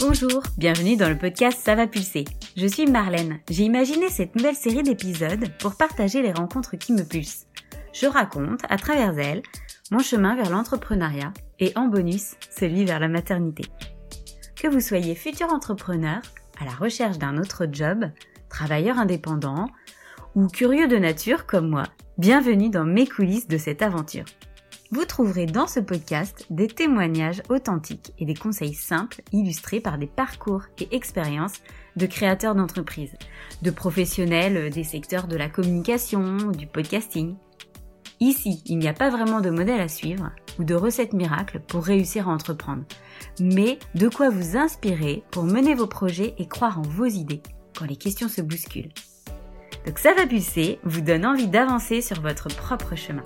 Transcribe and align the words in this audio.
Bonjour, 0.00 0.42
bienvenue 0.56 0.96
dans 0.96 1.10
le 1.10 1.18
podcast 1.18 1.60
Ça 1.62 1.74
va 1.74 1.86
pulser. 1.86 2.24
Je 2.56 2.66
suis 2.66 2.86
Marlène. 2.86 3.40
J'ai 3.50 3.64
imaginé 3.64 4.08
cette 4.08 4.34
nouvelle 4.34 4.54
série 4.54 4.82
d'épisodes 4.82 5.44
pour 5.58 5.76
partager 5.76 6.22
les 6.22 6.32
rencontres 6.32 6.78
qui 6.78 6.94
me 6.94 7.02
pulsent. 7.02 7.46
Je 7.92 8.06
raconte, 8.06 8.62
à 8.70 8.78
travers 8.78 9.18
elles, 9.18 9.42
mon 9.90 9.98
chemin 9.98 10.36
vers 10.36 10.48
l'entrepreneuriat 10.48 11.34
et 11.58 11.72
en 11.76 11.88
bonus, 11.88 12.36
celui 12.50 12.86
vers 12.86 12.98
la 12.98 13.08
maternité. 13.08 13.64
Que 14.56 14.68
vous 14.68 14.80
soyez 14.80 15.14
futur 15.14 15.52
entrepreneur, 15.52 16.22
à 16.58 16.64
la 16.64 16.72
recherche 16.72 17.18
d'un 17.18 17.36
autre 17.36 17.66
job, 17.70 18.06
travailleur 18.48 18.98
indépendant 18.98 19.68
ou 20.34 20.46
curieux 20.46 20.88
de 20.88 20.96
nature 20.96 21.44
comme 21.44 21.68
moi, 21.68 21.84
bienvenue 22.16 22.70
dans 22.70 22.86
mes 22.86 23.06
coulisses 23.06 23.48
de 23.48 23.58
cette 23.58 23.82
aventure. 23.82 24.24
Vous 24.92 25.04
trouverez 25.04 25.46
dans 25.46 25.68
ce 25.68 25.78
podcast 25.78 26.46
des 26.50 26.66
témoignages 26.66 27.42
authentiques 27.48 28.12
et 28.18 28.24
des 28.24 28.34
conseils 28.34 28.74
simples 28.74 29.22
illustrés 29.30 29.78
par 29.78 29.98
des 29.98 30.08
parcours 30.08 30.64
et 30.80 30.96
expériences 30.96 31.60
de 31.94 32.06
créateurs 32.06 32.56
d'entreprises, 32.56 33.14
de 33.62 33.70
professionnels 33.70 34.70
des 34.70 34.82
secteurs 34.82 35.28
de 35.28 35.36
la 35.36 35.48
communication, 35.48 36.50
du 36.50 36.66
podcasting. 36.66 37.36
Ici, 38.18 38.64
il 38.66 38.78
n'y 38.78 38.88
a 38.88 38.92
pas 38.92 39.10
vraiment 39.10 39.40
de 39.40 39.50
modèle 39.50 39.80
à 39.80 39.86
suivre 39.86 40.32
ou 40.58 40.64
de 40.64 40.74
recette 40.74 41.12
miracle 41.12 41.60
pour 41.60 41.84
réussir 41.84 42.28
à 42.28 42.32
entreprendre, 42.32 42.82
mais 43.38 43.78
de 43.94 44.08
quoi 44.08 44.28
vous 44.28 44.56
inspirer 44.56 45.22
pour 45.30 45.44
mener 45.44 45.76
vos 45.76 45.86
projets 45.86 46.34
et 46.38 46.48
croire 46.48 46.80
en 46.80 46.82
vos 46.82 47.06
idées 47.06 47.42
quand 47.78 47.86
les 47.86 47.96
questions 47.96 48.28
se 48.28 48.42
bousculent. 48.42 48.92
Donc 49.86 50.00
ça 50.00 50.14
va 50.14 50.26
pulser, 50.26 50.80
vous 50.82 51.00
donne 51.00 51.24
envie 51.24 51.48
d'avancer 51.48 52.02
sur 52.02 52.20
votre 52.20 52.48
propre 52.48 52.96
chemin. 52.96 53.22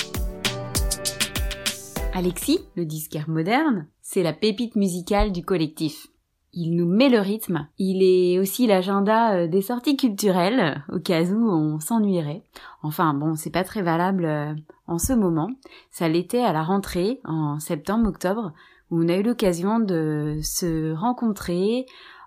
Alexis, 2.16 2.60
le 2.76 2.84
disquaire 2.84 3.28
moderne, 3.28 3.88
c'est 4.00 4.22
la 4.22 4.32
pépite 4.32 4.76
musicale 4.76 5.32
du 5.32 5.44
collectif. 5.44 6.06
Il 6.52 6.76
nous 6.76 6.86
met 6.86 7.08
le 7.08 7.18
rythme. 7.18 7.66
Il 7.76 8.04
est 8.04 8.38
aussi 8.38 8.68
l'agenda 8.68 9.34
euh, 9.34 9.48
des 9.48 9.62
sorties 9.62 9.96
culturelles, 9.96 10.84
au 10.92 11.00
cas 11.00 11.24
où 11.24 11.50
on 11.50 11.80
s'ennuierait. 11.80 12.44
Enfin 12.84 13.14
bon, 13.14 13.34
c'est 13.34 13.50
pas 13.50 13.64
très 13.64 13.82
valable 13.82 14.26
euh, 14.26 14.54
en 14.86 14.98
ce 14.98 15.12
moment. 15.12 15.50
Ça 15.90 16.08
l'était 16.08 16.44
à 16.44 16.52
la 16.52 16.62
rentrée, 16.62 17.20
en 17.24 17.58
septembre-octobre, 17.58 18.52
où 18.92 19.02
on 19.02 19.08
a 19.08 19.16
eu 19.16 19.24
l'occasion 19.24 19.80
de 19.80 20.38
se 20.40 20.94
rencontrer, 20.94 21.84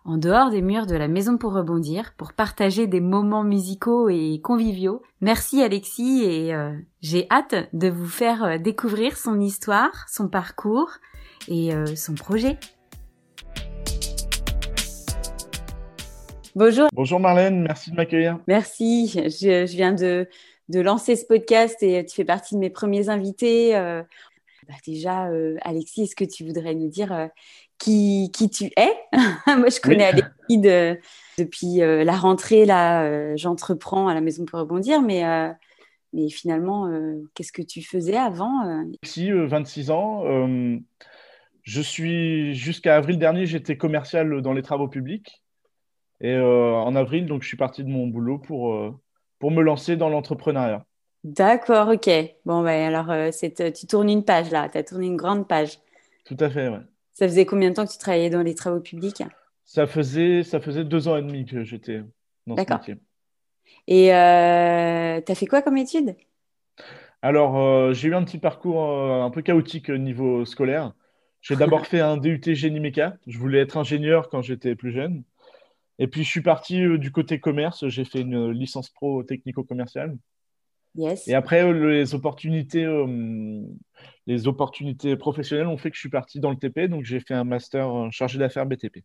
en 0.08 0.18
dehors 0.18 0.52
des 0.52 0.62
murs 0.62 0.88
de 0.88 0.96
la 0.96 1.10
Maison 1.10 1.38
pour 1.38 1.52
rebondir, 1.52 2.14
pour 2.16 2.32
partager 2.32 2.88
des 2.88 3.02
moments 3.02 3.44
musicaux 3.44 4.08
et 4.08 4.40
conviviaux. 4.42 5.02
Merci 5.20 5.62
Alexis 5.62 6.24
et 6.24 6.54
euh, 6.54 6.72
j'ai 7.02 7.28
hâte 7.30 7.56
de 7.74 7.90
vous 7.90 8.08
faire 8.08 8.44
euh, 8.46 8.58
découvrir 8.58 9.18
son 9.18 9.42
histoire, 9.42 10.08
son 10.08 10.30
parcours 10.30 10.92
et 11.50 11.74
euh, 11.74 11.86
son 11.98 12.16
projet. 12.16 12.58
Bonjour. 16.56 16.88
Bonjour 16.94 17.20
Marlène, 17.20 17.62
merci 17.62 17.92
de 17.92 17.98
m'accueillir. 17.98 18.40
Merci, 18.48 19.10
je, 19.10 19.66
viens 19.66 19.92
de, 19.92 20.30
de, 20.70 20.80
lancer 20.80 21.18
ce 21.18 21.26
podcast 21.26 21.84
et 21.84 22.06
tu 22.06 22.16
fais 22.16 22.26
partie 22.26 22.56
de 22.56 22.62
mes 22.62 22.70
premiers 22.70 23.10
invités. 23.10 23.74
Bah 24.68 24.74
déjà, 24.86 25.30
Alexis, 25.62 26.04
est-ce 26.04 26.16
que 26.16 26.26
tu 26.26 26.46
voudrais 26.46 26.76
nous 26.76 26.90
dire 26.90 27.30
qui, 27.78 28.31
qui 28.33 28.50
tu 28.50 28.66
es. 28.75 28.94
Moi, 29.47 29.70
je 29.70 29.80
connais 29.80 30.06
Alexis 30.06 30.61
depuis 31.38 31.81
euh, 31.81 32.03
la 32.03 32.16
rentrée. 32.16 32.66
Là, 32.66 33.03
euh, 33.03 33.33
j'entreprends 33.36 34.08
à 34.08 34.14
la 34.14 34.22
Maison 34.22 34.45
pour 34.45 34.59
rebondir, 34.59 35.02
mais, 35.02 35.25
euh, 35.25 35.52
mais 36.14 36.30
finalement, 36.30 36.89
qu'est-ce 37.33 37.52
que 37.52 37.61
tu 37.61 37.81
faisais 37.81 38.17
avant 38.17 38.86
Ici, 39.03 39.31
26 39.31 39.92
ans. 39.92 40.23
je 41.64 41.81
suis 41.81 42.55
jusqu'à 42.55 42.95
avril 42.95 43.20
dernier, 43.20 43.45
j'étais 43.45 43.78
commercial 43.78 44.42
dans 44.42 44.53
les 44.53 44.61
travaux 44.61 44.88
publics. 44.88 45.44
Et 46.20 46.36
en 46.36 46.95
avril, 46.95 47.28
donc, 47.28 47.44
je 47.44 47.48
suis 47.48 47.58
parti 47.58 47.83
de 47.83 47.89
mon 47.89 48.08
boulot 48.08 48.39
pour, 48.39 48.76
pour 49.37 49.52
me 49.52 49.61
lancer 49.61 49.98
dans 49.98 50.10
l'entrepreneuriat. 50.10 50.86
D'accord, 51.23 51.89
ok. 51.89 52.10
Bon, 52.45 52.64
ben 52.64 52.95
alors, 52.95 53.32
tu 53.32 53.87
tournes 53.87 54.10
une 54.10 54.23
page 54.23 54.49
là, 54.49 54.70
tu 54.70 54.77
as 54.77 54.83
tourné 54.83 55.08
une 55.08 55.17
grande 55.17 55.48
page. 55.48 55.77
Tout 56.26 56.37
à 56.39 56.49
fait, 56.49 56.70
ouais. 56.70 56.80
Ça 57.17 57.28
faisait 57.28 57.48
combien 57.48 57.72
de 57.72 57.73
temps 57.73 57.88
que 57.88 57.92
tu 57.92 57.98
travaillais 57.98 58.30
dans 58.30 58.44
les 58.44 58.54
travaux 58.54 58.80
publics? 58.80 59.23
Ça 59.66 59.88
faisait, 59.88 60.44
ça 60.44 60.60
faisait 60.60 60.83
deux 60.83 61.08
ans 61.08 61.17
et 61.17 61.23
demi 61.23 61.45
que 61.45 61.64
j'étais 61.64 62.04
dans 62.45 62.55
ce 62.55 62.72
métier. 62.72 62.95
Et 63.88 64.14
euh, 64.14 65.20
tu 65.26 65.32
as 65.32 65.36
fait 65.36 65.48
quoi 65.48 65.64
comme 65.64 65.78
études 65.78 66.16
Alors, 67.23 67.58
euh, 67.58 67.92
j'ai 67.92 68.10
eu 68.10 68.14
un 68.14 68.23
petit 68.23 68.38
parcours 68.38 68.83
euh, 68.83 69.23
un 69.23 69.32
peu 69.32 69.42
chaotique 69.42 69.89
au 69.89 69.98
niveau 69.98 70.45
scolaire. 70.45 70.94
J'ai 71.42 71.55
d'abord 71.55 71.88
fait 71.88 72.02
un 72.02 72.17
DUT 72.17 72.54
génie 72.54 72.80
méca. 72.80 73.17
Je 73.26 73.39
voulais 73.39 73.61
être 73.61 73.78
ingénieur 73.78 74.30
quand 74.30 74.44
j'étais 74.44 74.76
plus 74.76 74.92
jeune. 74.92 75.23
Et 75.98 76.05
puis, 76.05 76.23
je 76.23 76.30
suis 76.30 76.44
parti 76.44 76.99
du 76.99 77.11
côté 77.11 77.39
commerce. 77.39 77.88
J'ai 77.88 78.05
fait 78.05 78.22
une 78.22 78.52
licence 78.52 78.92
pro 78.92 79.23
technico-commerciale. 79.23 80.16
Et 81.28 81.36
après, 81.36 81.64
euh, 81.64 81.92
les 81.92 82.16
opportunités, 82.16 82.84
euh, 82.84 83.62
les 84.26 84.48
opportunités 84.48 85.16
professionnelles 85.16 85.68
ont 85.68 85.78
fait 85.78 85.90
que 85.90 85.96
je 85.96 86.02
suis 86.02 86.10
parti 86.10 86.40
dans 86.40 86.50
le 86.50 86.58
TP, 86.58 86.88
donc 86.88 87.04
j'ai 87.04 87.20
fait 87.20 87.34
un 87.34 87.44
master 87.44 87.90
euh, 87.90 88.08
chargé 88.12 88.40
d'affaires 88.40 88.66
BTP. 88.66 89.04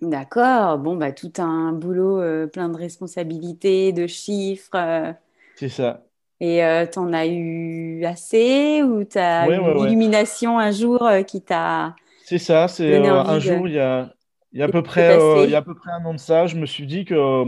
D'accord. 0.00 0.78
Bon, 0.78 0.96
bah, 0.96 1.12
tout 1.12 1.32
un 1.38 1.72
boulot 1.72 2.48
plein 2.48 2.68
de 2.68 2.76
responsabilités, 2.76 3.92
de 3.92 4.06
chiffres. 4.06 5.14
C'est 5.54 5.68
ça. 5.68 6.04
Et 6.40 6.60
tu 6.92 6.98
en 6.98 7.12
as 7.12 7.26
eu 7.26 8.04
assez 8.04 8.82
ou 8.82 9.04
tu 9.04 9.18
as 9.18 9.48
eu 9.48 9.54
une 9.54 9.78
illumination 9.86 10.58
un 10.58 10.72
jour 10.72 11.08
qui 11.26 11.40
t'a. 11.40 11.94
C'est 12.24 12.38
ça. 12.38 12.66
C'est 12.66 12.96
un 13.06 13.38
jour, 13.38 13.68
il 13.68 13.74
y 13.74 13.78
a, 13.78 14.12
il 14.52 14.58
y, 14.58 14.62
a 14.62 14.66
à 14.66 14.68
peu 14.68 14.82
près, 14.82 15.16
il 15.44 15.50
y 15.50 15.54
a 15.54 15.58
à 15.58 15.62
peu 15.62 15.74
près 15.74 15.92
un 15.92 16.04
an 16.04 16.12
de 16.12 16.18
ça, 16.18 16.48
je 16.48 16.56
me 16.56 16.66
suis 16.66 16.86
dit 16.86 17.04
que 17.04 17.44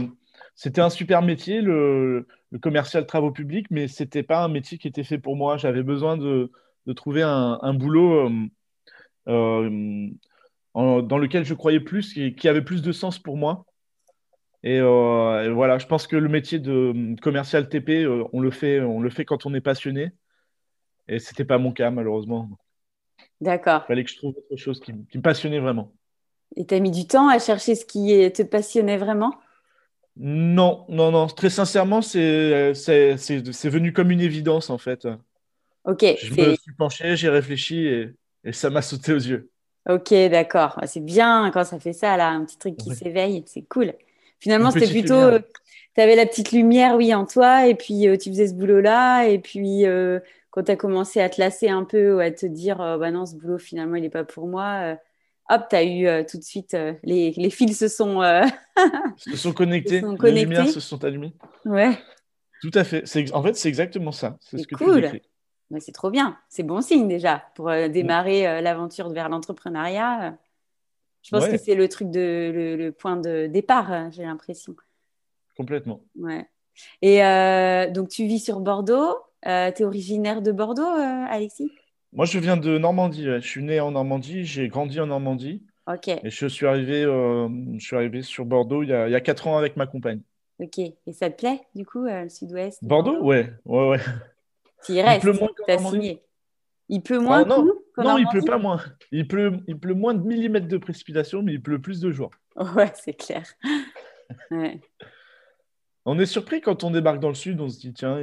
c'était 0.57 0.81
un 0.81 0.89
super 0.89 1.21
métier, 1.21 1.61
le, 1.61 2.27
le 2.49 2.59
commercial 2.59 3.05
travaux 3.05 3.31
publics, 3.31 3.67
mais 3.69 3.87
c'était 3.87 4.23
pas 4.23 4.43
un 4.43 4.47
métier 4.47 4.79
qui 4.79 4.87
était 4.87 5.03
fait 5.03 5.19
pour 5.19 5.35
moi. 5.35 5.55
J'avais 5.55 5.83
besoin 5.83 6.17
de, 6.17 6.51
trouver 6.95 7.21
un, 7.21 7.73
boulot 7.75 8.27
euh, 9.27 10.09
euh, 10.75 11.01
dans 11.03 11.17
lequel 11.19 11.45
je 11.45 11.53
croyais 11.53 11.79
plus, 11.79 12.11
qui, 12.11 12.33
qui, 12.33 12.49
avait 12.49 12.63
plus 12.63 12.81
de 12.81 12.91
sens 12.91 13.19
pour 13.19 13.37
moi. 13.37 13.65
Euh, 14.65 15.43
et, 15.43 15.51
voilà, 15.51 15.77
je 15.77 15.85
pense 15.85 16.07
que 16.07 16.15
le 16.15 16.27
métier 16.27 16.57
de 16.57 17.15
commercial 17.21 17.69
TP, 17.69 18.07
on 18.33 18.39
le 18.39 18.49
fait, 18.49 18.81
on 18.81 18.99
le 18.99 19.11
fait 19.11 19.25
quand 19.25 19.45
on 19.45 19.53
est 19.53 19.61
passionné. 19.61 20.09
Et 21.07 21.19
c'était 21.19 21.45
pas 21.45 21.59
mon 21.59 21.71
cas 21.71 21.91
malheureusement. 21.91 22.49
D'accord. 23.41 23.83
Il 23.85 23.87
fallait 23.89 24.03
que 24.03 24.09
je 24.09 24.17
trouve 24.17 24.35
autre 24.35 24.59
chose 24.59 24.79
qui, 24.79 24.91
qui 25.11 25.19
me 25.19 25.23
passionnait 25.23 25.59
vraiment. 25.59 25.93
Et 26.55 26.65
tu 26.65 26.73
as 26.73 26.79
mis 26.79 26.89
du 26.89 27.05
temps 27.05 27.29
à 27.29 27.37
chercher 27.37 27.75
ce 27.75 27.85
qui 27.85 28.31
te 28.31 28.41
passionnait 28.41 28.97
vraiment? 28.97 29.35
Non, 30.19 30.85
non, 30.89 31.11
non. 31.11 31.27
Très 31.27 31.49
sincèrement, 31.49 32.01
c'est 32.01 32.73
venu 32.73 33.93
comme 33.93 34.11
une 34.11 34.21
évidence, 34.21 34.69
en 34.69 34.77
fait. 34.77 35.07
Ok. 35.85 36.03
Je 36.21 36.33
me 36.33 36.55
suis 36.55 36.73
penché, 36.77 37.15
j'ai 37.15 37.29
réfléchi 37.29 37.85
et, 37.87 38.09
et, 38.43 38.51
ça 38.51 38.69
m'a 38.69 38.81
sauté 38.81 39.13
aux 39.13 39.19
yeux. 39.19 39.49
Ok, 39.89 40.13
d'accord. 40.29 40.77
Ah, 40.81 40.87
c'est 40.87 40.99
bien 40.99 41.49
quand 41.53 41.63
ça 41.63 41.79
fait 41.79 41.93
ça, 41.93 42.17
là, 42.17 42.29
un 42.29 42.43
petit 42.43 42.57
truc 42.57 42.75
qui 42.77 42.93
s'éveille. 42.93 43.43
C'est 43.45 43.61
cool. 43.63 43.93
Finalement, 44.39 44.71
c'était 44.71 44.87
plutôt. 44.87 45.13
Euh, 45.13 45.39
tu 45.95 46.01
avais 46.01 46.15
la 46.15 46.25
petite 46.25 46.51
lumière, 46.51 46.95
oui, 46.95 47.13
en 47.13 47.25
toi, 47.25 47.67
et 47.67 47.75
puis 47.75 48.07
euh, 48.07 48.17
tu 48.17 48.29
faisais 48.29 48.47
ce 48.47 48.53
boulot-là, 48.53 49.27
et 49.27 49.39
puis 49.39 49.85
euh, 49.85 50.19
quand 50.51 50.63
tu 50.63 50.71
as 50.71 50.75
commencé 50.75 51.21
à 51.21 51.29
te 51.29 51.39
lasser 51.41 51.69
un 51.69 51.83
peu 51.83 52.15
ou 52.15 52.19
à 52.19 52.29
te 52.29 52.45
dire, 52.45 52.77
bah 52.77 53.09
non, 53.09 53.25
ce 53.25 53.35
boulot, 53.35 53.57
finalement, 53.57 53.95
il 53.95 54.01
n'est 54.01 54.09
pas 54.09 54.23
pour 54.23 54.47
moi 54.47 54.97
hop, 55.49 55.67
tu 55.69 55.75
as 55.75 55.83
eu 55.83 56.07
euh, 56.07 56.23
tout 56.29 56.37
de 56.37 56.43
suite, 56.43 56.73
euh, 56.73 56.93
les, 57.03 57.31
les, 57.31 57.49
fils 57.49 57.77
se 57.77 57.87
sont, 57.87 58.21
euh, 58.21 58.43
se 59.17 59.35
sont 59.35 59.53
connectés, 59.53 60.01
les 60.23 60.45
lumières 60.45 60.67
se 60.67 60.79
sont 60.79 61.03
allumées. 61.03 61.33
Ouais. 61.65 61.97
Tout 62.61 62.71
à 62.73 62.83
fait. 62.83 63.03
En 63.33 63.43
fait, 63.43 63.55
c'est 63.55 63.69
exactement 63.69 64.11
ça. 64.11 64.37
C'est 64.41 64.57
ce 64.57 64.67
que 64.67 64.75
cool. 64.75 65.09
tu 65.11 65.21
c'est 65.79 65.91
trop 65.91 66.09
bien. 66.09 66.37
C'est 66.49 66.63
bon 66.63 66.81
signe 66.81 67.07
déjà 67.07 67.43
pour 67.55 67.69
démarrer 67.69 68.61
l'aventure 68.61 69.09
vers 69.09 69.27
l'entrepreneuriat. 69.27 70.37
Je 71.21 71.29
pense 71.29 71.45
que 71.47 71.57
c'est 71.57 71.75
le 71.75 71.89
truc 71.89 72.09
de 72.09 72.77
le, 72.79 72.91
point 72.91 73.17
de 73.17 73.47
départ, 73.47 74.09
j'ai 74.11 74.23
l'impression. 74.23 74.75
Complètement. 75.55 76.01
Ouais. 76.15 76.49
Et 77.01 77.19
donc, 77.91 78.09
tu 78.09 78.25
vis 78.25 78.39
sur 78.39 78.61
Bordeaux. 78.61 79.17
tu 79.43 79.49
es 79.49 79.83
originaire 79.83 80.41
de 80.41 80.51
Bordeaux, 80.51 80.89
Alexis? 81.29 81.69
Moi, 82.13 82.25
je 82.25 82.39
viens 82.39 82.57
de 82.57 82.77
Normandie. 82.77 83.25
Je 83.25 83.39
suis 83.39 83.63
né 83.63 83.79
en 83.79 83.91
Normandie, 83.91 84.43
j'ai 84.45 84.67
grandi 84.67 84.99
en 84.99 85.07
Normandie. 85.07 85.63
Ok. 85.87 86.09
Et 86.09 86.29
je 86.29 86.47
suis 86.47 86.65
arrivé, 86.65 87.03
euh, 87.03 87.47
je 87.77 87.85
suis 87.85 87.95
arrivé 87.95 88.21
sur 88.21 88.45
Bordeaux 88.45 88.83
il 88.83 88.89
y, 88.89 88.93
a, 88.93 89.07
il 89.07 89.11
y 89.11 89.15
a 89.15 89.21
4 89.21 89.47
ans 89.47 89.57
avec 89.57 89.77
ma 89.77 89.87
compagne. 89.87 90.21
Ok. 90.59 90.79
Et 90.79 91.13
ça 91.13 91.29
te 91.29 91.37
plaît, 91.37 91.61
du 91.75 91.85
coup, 91.85 92.05
euh, 92.05 92.23
le 92.23 92.29
sud-ouest 92.29 92.83
Bordeaux, 92.83 93.21
Ouais, 93.21 93.53
ouais, 93.65 93.89
ouais. 93.89 93.99
Tu 94.85 94.93
y 94.93 95.01
restes, 95.01 95.27
t'as 95.65 95.77
signé. 95.77 96.23
Il 96.89 97.01
pleut 97.01 97.19
moins 97.19 97.41
ah, 97.41 97.45
Non, 97.45 97.65
non 97.97 98.17
il 98.17 98.27
pleut 98.27 98.43
pas 98.43 98.57
moins. 98.57 98.81
Il 99.11 99.27
pleut, 99.27 99.59
il 99.67 99.77
pleut 99.77 99.93
moins 99.93 100.13
de 100.13 100.25
millimètres 100.25 100.67
de 100.67 100.77
précipitation, 100.77 101.41
mais 101.41 101.53
il 101.53 101.61
pleut 101.61 101.79
plus 101.81 101.99
de 101.99 102.11
jours. 102.11 102.31
Ouais, 102.75 102.91
c'est 102.95 103.13
clair. 103.13 103.43
ouais. 104.49 104.81
On 106.05 106.17
est 106.17 106.25
surpris 106.25 106.59
quand 106.59 106.83
on 106.83 106.89
débarque 106.89 107.19
dans 107.19 107.27
le 107.27 107.35
sud, 107.35 107.61
on 107.61 107.69
se 107.69 107.79
dit, 107.79 107.93
tiens, 107.93 108.19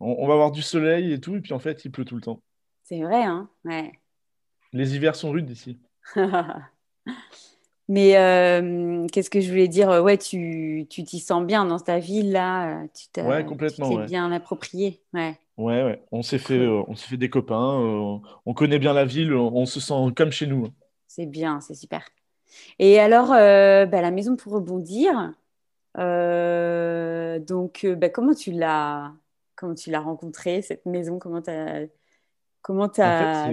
on, 0.00 0.16
on 0.18 0.26
va 0.26 0.32
avoir 0.32 0.50
du 0.50 0.62
soleil 0.62 1.12
et 1.12 1.20
tout, 1.20 1.36
et 1.36 1.40
puis 1.40 1.52
en 1.52 1.58
fait, 1.58 1.84
il 1.84 1.90
pleut 1.90 2.06
tout 2.06 2.14
le 2.14 2.22
temps. 2.22 2.40
C'est 2.84 3.02
vrai, 3.02 3.22
hein 3.22 3.48
ouais. 3.64 3.92
Les 4.74 4.94
hivers 4.94 5.16
sont 5.16 5.30
rudes 5.30 5.50
ici. 5.50 5.78
Mais 7.88 8.16
euh, 8.16 9.06
qu'est-ce 9.12 9.30
que 9.30 9.40
je 9.40 9.48
voulais 9.48 9.68
dire? 9.68 9.88
Ouais, 10.02 10.18
tu 10.18 10.86
t'y 10.88 11.18
sens 11.18 11.44
bien 11.44 11.64
dans 11.64 11.78
ta 11.78 11.98
ville 11.98 12.32
là 12.32 12.82
Tu 12.94 13.20
ouais, 13.22 13.44
complètement. 13.44 13.90
Tu 13.90 13.96
t'es 13.96 14.04
bien 14.04 14.30
approprié. 14.32 15.02
Ouais. 15.14 15.38
Ouais, 15.56 15.82
ouais. 15.82 16.02
On 16.12 16.22
s'est 16.22 16.38
fait, 16.38 16.58
euh, 16.58 16.82
on 16.88 16.94
s'est 16.94 17.08
fait 17.08 17.16
des 17.16 17.30
copains. 17.30 17.80
Euh, 17.80 18.18
on 18.44 18.54
connaît 18.54 18.78
bien 18.78 18.92
la 18.92 19.04
ville. 19.04 19.34
On, 19.34 19.64
se 19.64 19.80
sent 19.80 19.94
comme 20.16 20.30
chez 20.30 20.46
nous. 20.46 20.68
C'est 21.06 21.26
bien, 21.26 21.60
c'est 21.60 21.74
super. 21.74 22.06
Et 22.78 22.98
alors, 23.00 23.28
bah, 23.28 24.00
la 24.00 24.10
maison 24.10 24.36
pour 24.36 24.52
rebondir. 24.52 25.32
donc, 25.96 27.86
bah, 27.86 28.08
comment 28.08 28.34
tu 28.34 28.52
l'as, 28.52 29.12
comment 29.56 29.74
tu 29.74 29.90
l'as 29.90 30.00
rencontrée 30.00 30.62
cette 30.62 30.86
maison? 30.86 31.18
Comment 31.18 31.42
t'as, 31.42 31.86
comment 32.64 32.88
t'as, 32.88 33.50
as 33.50 33.52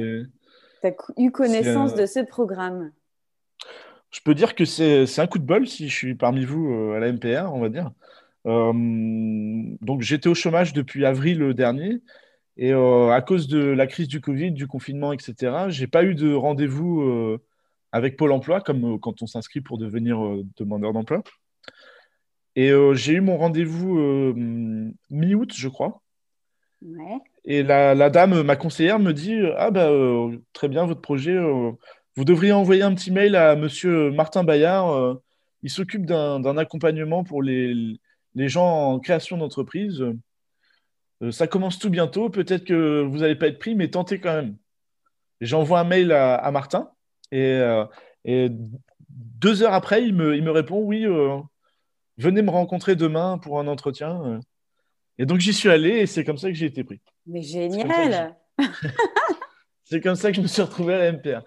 eu 1.18 1.32
connaissance 1.32 1.94
de 1.94 2.08
ce 2.08 2.22
programme? 2.22 2.92
Je 4.10 4.20
peux 4.22 4.34
dire 4.34 4.56
que 4.56 4.66
c'est 4.66 5.20
un 5.20 5.28
coup 5.28 5.38
de 5.38 5.46
bol 5.46 5.68
si 5.68 5.88
je 5.88 5.96
suis 5.96 6.16
parmi 6.16 6.44
vous 6.44 6.74
euh, 6.74 6.96
à 6.96 7.00
la 7.00 7.12
MPR, 7.12 7.54
on 7.54 7.60
va 7.60 7.70
dire. 7.70 7.92
Euh, 8.48 8.74
donc 9.82 10.02
j'étais 10.02 10.30
au 10.30 10.34
chômage 10.34 10.74
depuis 10.74 11.06
avril 11.06 11.54
dernier 11.54 12.02
et 12.58 12.74
euh, 12.74 13.12
à 13.12 13.22
cause 13.22 13.48
de 13.48 13.60
la 13.60 13.86
crise 13.86 14.08
du 14.08 14.20
Covid, 14.20 14.52
du 14.52 14.66
confinement, 14.66 15.14
etc., 15.14 15.66
j'ai 15.68 15.88
pas 15.88 16.04
eu 16.04 16.16
de 16.16 16.34
rendez-vous 16.34 17.38
avec 17.92 18.18
Pôle 18.18 18.32
Emploi 18.32 18.62
comme 18.62 19.00
quand 19.00 19.22
on 19.22 19.28
s'inscrit 19.28 19.62
pour 19.62 19.78
devenir 19.78 20.20
demandeur 20.58 20.94
d'emploi. 20.94 21.22
Et 22.56 22.72
j'ai 22.94 23.14
eu 23.14 23.22
mon 23.22 23.38
rendez-vous 23.38 24.34
mi-août, 25.10 25.54
je 25.56 25.68
crois. 25.68 26.02
Et 27.46 27.64
la, 27.64 28.10
dame, 28.10 28.42
ma 28.44 28.56
conseillère, 28.56 29.00
me 29.00 29.14
dit 29.14 29.40
Ah, 29.58 29.72
bah, 29.72 29.90
très 30.54 30.68
bien, 30.68 30.86
votre 30.86 31.02
projet, 31.02 31.38
vous 32.16 32.26
devriez 32.26 32.52
envoyer 32.52 32.84
un 32.84 32.94
petit 32.94 33.12
mail 33.12 33.36
à 33.36 33.56
monsieur 33.56 34.12
Martin 34.12 34.44
Bayard. 34.44 34.92
Euh, 34.92 35.16
il 35.64 35.70
s'occupe 35.70 36.06
d'un 36.06 36.58
accompagnement 36.58 37.24
pour 37.24 37.42
les, 37.42 37.98
gens 38.36 38.94
en 38.94 39.00
création 39.00 39.38
d'entreprise. 39.38 40.04
Euh, 41.22 41.32
ça 41.32 41.48
commence 41.48 41.80
tout 41.80 41.90
bientôt. 41.90 42.30
Peut-être 42.30 42.66
que 42.66 43.02
vous 43.04 43.20
n'allez 43.20 43.36
pas 43.36 43.48
être 43.48 43.60
pris, 43.60 43.76
mais 43.76 43.90
tentez 43.90 44.20
quand 44.20 44.34
même. 44.34 44.58
J'envoie 45.40 45.80
un 45.80 45.84
mail 45.84 46.12
à, 46.12 46.52
Martin 46.52 46.92
euh, 47.34 47.86
et, 48.26 48.50
deux 49.10 49.64
heures 49.64 49.74
après, 49.74 50.04
il 50.04 50.14
me, 50.14 50.52
répond 50.52 50.82
Oui, 50.82 51.06
venez 52.18 52.42
me 52.42 52.50
rencontrer 52.50 52.96
demain 52.96 53.38
pour 53.38 53.60
un 53.60 53.68
entretien. 53.68 54.40
Et 55.18 55.26
donc 55.26 55.40
j'y 55.40 55.54
suis 55.54 55.70
allé 55.70 55.90
et 55.90 56.06
c'est 56.06 56.24
comme 56.24 56.38
ça 56.38 56.48
que 56.48 56.54
j'ai 56.54 56.68
été 56.68 56.84
pris. 56.84 57.00
Mais 57.28 57.42
génial 57.42 58.36
C'est 59.84 60.00
comme, 60.00 60.16
ça 60.16 60.30
que 60.32 60.38
je 60.38 60.42
me 60.42 60.48
suis 60.48 60.62
retrouvé 60.62 60.94
à 60.94 61.00
la 61.00 61.12
MPR. 61.12 61.44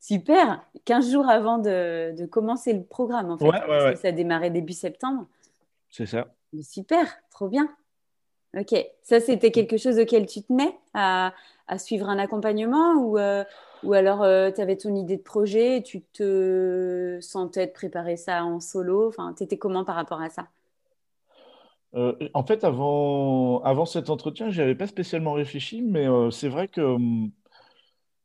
Super 0.00 0.64
15 0.86 1.12
jours 1.12 1.28
avant 1.28 1.58
de, 1.58 2.26
commencer 2.26 2.72
le 2.72 2.82
programme, 2.82 3.30
en 3.30 3.38
fait. 3.38 3.50
parce 3.50 3.94
que 3.94 4.00
ça 4.00 4.08
a 4.08 4.12
démarré 4.12 4.50
début 4.50 4.72
septembre. 4.72 5.26
C'est 5.90 6.06
ça. 6.06 6.34
super, 6.62 7.06
trop 7.30 7.48
bien. 7.48 7.68
Ok, 8.56 8.74
ça 9.02 9.20
c'était 9.20 9.50
quelque 9.50 9.76
chose 9.76 9.98
auquel 9.98 10.26
tu 10.26 10.42
tenais 10.42 10.78
à, 10.92 11.32
à 11.68 11.78
suivre 11.78 12.08
un 12.08 12.18
accompagnement 12.18 12.94
ou, 12.96 13.18
euh, 13.18 13.44
ou 13.82 13.94
alors 13.94 14.22
euh, 14.22 14.50
tu 14.50 14.60
avais 14.60 14.76
ton 14.76 14.94
idée 14.94 15.16
de 15.16 15.22
projet 15.22 15.78
et 15.78 15.82
tu 15.82 16.02
te 16.02 17.18
sentais 17.20 17.66
te 17.68 17.72
préparer 17.72 18.16
ça 18.16 18.44
en 18.44 18.60
solo? 18.60 19.08
Enfin, 19.08 19.34
tu 19.36 19.44
étais 19.44 19.56
comment 19.56 19.84
par 19.84 19.94
rapport 19.94 20.20
à 20.20 20.28
ça? 20.28 20.48
Euh, 21.94 22.14
En 22.34 22.44
fait, 22.44 22.64
avant, 22.64 23.60
avant 23.62 23.86
cet 23.86 24.10
entretien, 24.10 24.50
je 24.50 24.62
avais 24.62 24.74
pas 24.74 24.86
spécialement 24.86 25.32
réfléchi, 25.32 25.82
mais 25.82 26.06
c'est 26.30 26.48
vrai 26.48 26.68
que 26.68 26.80
hum, 26.80 27.30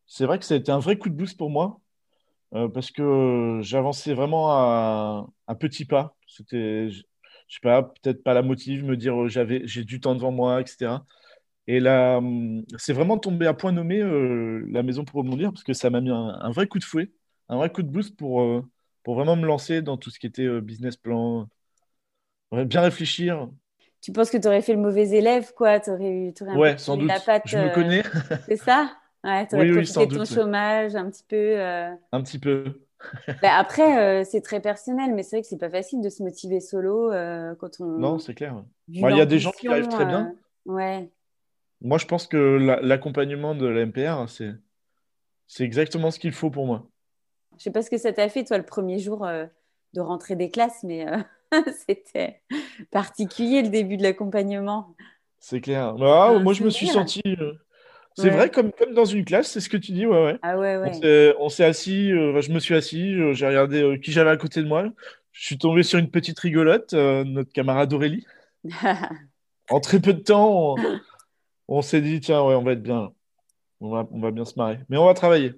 c'est 0.08 0.26
vrai 0.26 0.40
que 0.40 0.46
ça 0.46 0.56
a 0.56 0.58
été 0.58 0.72
un 0.72 0.80
vrai 0.80 0.98
coup 0.98 1.10
de 1.10 1.16
boost 1.16 1.38
pour 1.38 1.50
moi 1.50 1.82
euh, 2.56 2.70
parce 2.70 2.92
que 2.92 3.60
j'avançais 3.62 4.14
vraiment 4.14 4.52
à 4.52 5.28
un 5.48 5.56
petit 5.56 5.86
pas. 5.86 6.16
C'était, 6.28 6.90
je, 6.90 7.02
sais 7.50 7.60
pas, 7.62 7.84
peut-être 7.84 8.24
pas 8.24 8.34
la 8.34 8.42
motive, 8.44 8.86
me 8.86 8.98
dire 8.98 9.24
euh, 9.24 9.28
j'avais, 9.30 9.68
j'ai 9.68 9.84
du 9.84 10.00
temps 10.02 10.16
devant 10.16 10.32
moi, 10.32 10.62
etc. 10.62 11.06
Et 11.68 11.80
là, 11.80 12.18
hum, 12.18 12.64
c'est 12.78 12.94
vraiment 12.94 13.18
tombé 13.20 13.48
à 13.48 13.54
point 13.54 13.72
nommé 13.74 14.02
euh, 14.02 14.66
la 14.72 14.84
maison 14.84 15.06
pour 15.06 15.18
rebondir 15.22 15.52
parce 15.52 15.64
que 15.64 15.74
ça 15.74 15.90
m'a 15.90 16.02
mis 16.02 16.12
un, 16.12 16.52
vrai 16.52 16.68
coup 16.68 16.80
de 16.80 16.84
fouet, 16.86 17.12
un 17.50 17.58
vrai 17.58 17.72
coup 17.72 17.84
de 17.84 17.90
boost 17.90 18.18
pour, 18.18 18.64
pour 19.04 19.16
vraiment 19.16 19.36
me 19.36 19.46
lancer 19.46 19.82
dans 19.82 19.98
tout 19.98 20.10
ce 20.10 20.20
qui 20.20 20.28
était 20.28 20.62
business 20.62 20.98
plan, 20.98 21.48
bien 22.52 22.82
réfléchir. 22.82 23.50
Tu 24.02 24.12
penses 24.12 24.30
que 24.30 24.38
tu 24.38 24.48
aurais 24.48 24.62
fait 24.62 24.74
le 24.74 24.80
mauvais 24.80 25.10
élève, 25.10 25.54
quoi? 25.54 25.80
Tu 25.80 25.90
aurais 25.90 26.10
eu, 26.10 26.34
ouais, 26.56 26.78
sans 26.78 26.98
doute. 26.98 27.12
Je 27.46 27.58
me 27.58 27.74
connais. 27.74 28.04
c'est 28.48 28.58
ça? 28.58 28.92
Ouais, 29.24 29.48
tu 29.48 29.56
aurais 29.56 29.70
profité 29.70 30.06
de 30.08 30.16
ton 30.16 30.26
chômage 30.26 30.96
un 30.96 31.10
petit 31.10 31.26
peu. 31.28 31.36
Euh. 31.36 31.92
Un 32.12 32.22
petit 32.22 32.40
peu. 32.40 32.82
Bah, 33.44 33.54
après, 33.58 34.00
euh, 34.00 34.24
c'est 34.24 34.42
très 34.42 34.60
personnel, 34.60 35.14
mais 35.14 35.22
c'est 35.22 35.36
vrai 35.36 35.42
que 35.44 35.48
c'est 35.48 35.60
pas 35.60 35.70
facile 35.70 36.02
de 36.02 36.10
se 36.10 36.24
motiver 36.24 36.60
solo 36.60 37.12
euh, 37.12 37.54
quand 37.60 37.80
on. 37.80 37.86
Non, 37.86 38.18
c'est 38.18 38.34
clair. 38.34 38.64
Il 38.88 39.02
y 39.02 39.22
a 39.22 39.26
des 39.28 39.38
gens 39.38 39.52
qui 39.52 39.68
arrivent 39.68 39.88
très 39.88 40.06
bien. 40.06 40.34
ouais. 40.66 41.08
Moi, 41.82 42.00
je 42.00 42.08
pense 42.08 42.26
que 42.26 42.38
l'accompagnement 42.82 43.54
de 43.54 43.68
la 43.68 43.86
MPR, 43.86 44.28
c'est 44.28 44.52
c'est 45.46 45.64
exactement 45.64 46.10
ce 46.10 46.18
qu'il 46.18 46.32
faut 46.32 46.50
pour 46.50 46.66
moi. 46.66 46.90
Je 47.60 47.64
sais 47.64 47.72
pas 47.72 47.84
ce 47.84 47.92
que 47.92 48.00
ça 48.00 48.12
t'a 48.14 48.30
fait, 48.30 48.44
toi, 48.46 48.58
le 48.58 48.66
premier 48.66 48.98
jour 48.98 49.28
de 49.94 50.02
rentrer 50.02 50.36
des 50.36 50.50
classes, 50.50 50.82
mais 50.84 51.06
c'était 51.88 52.42
particulier 52.92 53.62
le 53.62 53.70
début 53.70 53.98
de 53.98 54.04
l'accompagnement. 54.04 54.96
C'est 55.40 55.62
clair. 55.62 55.96
Ah, 56.02 56.40
moi, 56.40 56.54
je 56.54 56.64
me 56.64 56.70
suis 56.70 56.88
senti 56.88 57.22
c'est 58.18 58.30
vrai, 58.30 58.50
comme, 58.50 58.72
comme 58.72 58.94
dans 58.94 59.06
une 59.06 59.26
classe, 59.26 59.52
c'est 59.52 59.62
ce 59.62 59.70
que 59.70 59.78
tu 59.78 59.92
dis, 59.92 60.08
ouais, 60.08 60.24
ouais. 60.24 60.40
Ah 60.42 60.58
ouais, 60.58 60.78
ouais. 60.78 61.36
On 61.40 61.50
s'est 61.50 61.64
assis, 61.64 62.12
euh, 62.12 62.42
je 62.42 62.52
me 62.52 62.60
suis 62.60 62.74
assis, 62.74 63.14
euh, 63.14 63.34
j'ai 63.34 63.46
regardé 63.46 63.84
euh, 63.84 63.98
qui 63.98 64.12
j'avais 64.12 64.32
à 64.32 64.38
côté 64.38 64.64
de 64.64 64.68
moi. 64.68 64.86
Je 65.32 65.46
suis 65.46 65.58
tombé 65.60 65.84
sur 65.84 66.00
une 66.00 66.10
petite 66.10 66.40
rigolote, 66.40 66.94
notre 66.94 67.52
camarade 67.52 67.94
Aurélie. 67.94 68.26
en 69.70 69.80
très 69.80 70.00
peu 70.00 70.14
de 70.14 70.22
temps, 70.22 70.76
on, 71.68 71.82
s'est 71.84 72.02
dit, 72.02 72.20
tiens, 72.20 72.42
ouais, 72.42 72.56
on 72.56 72.64
va 72.64 72.72
être 72.72 72.82
bien. 72.82 73.12
On 73.82 73.92
va, 73.92 74.08
on 74.12 74.20
va 74.20 74.32
bien 74.32 74.46
se 74.46 74.56
marrer. 74.58 74.80
Mais 74.90 74.98
on 74.98 75.06
va 75.06 75.14
travailler. 75.14 75.54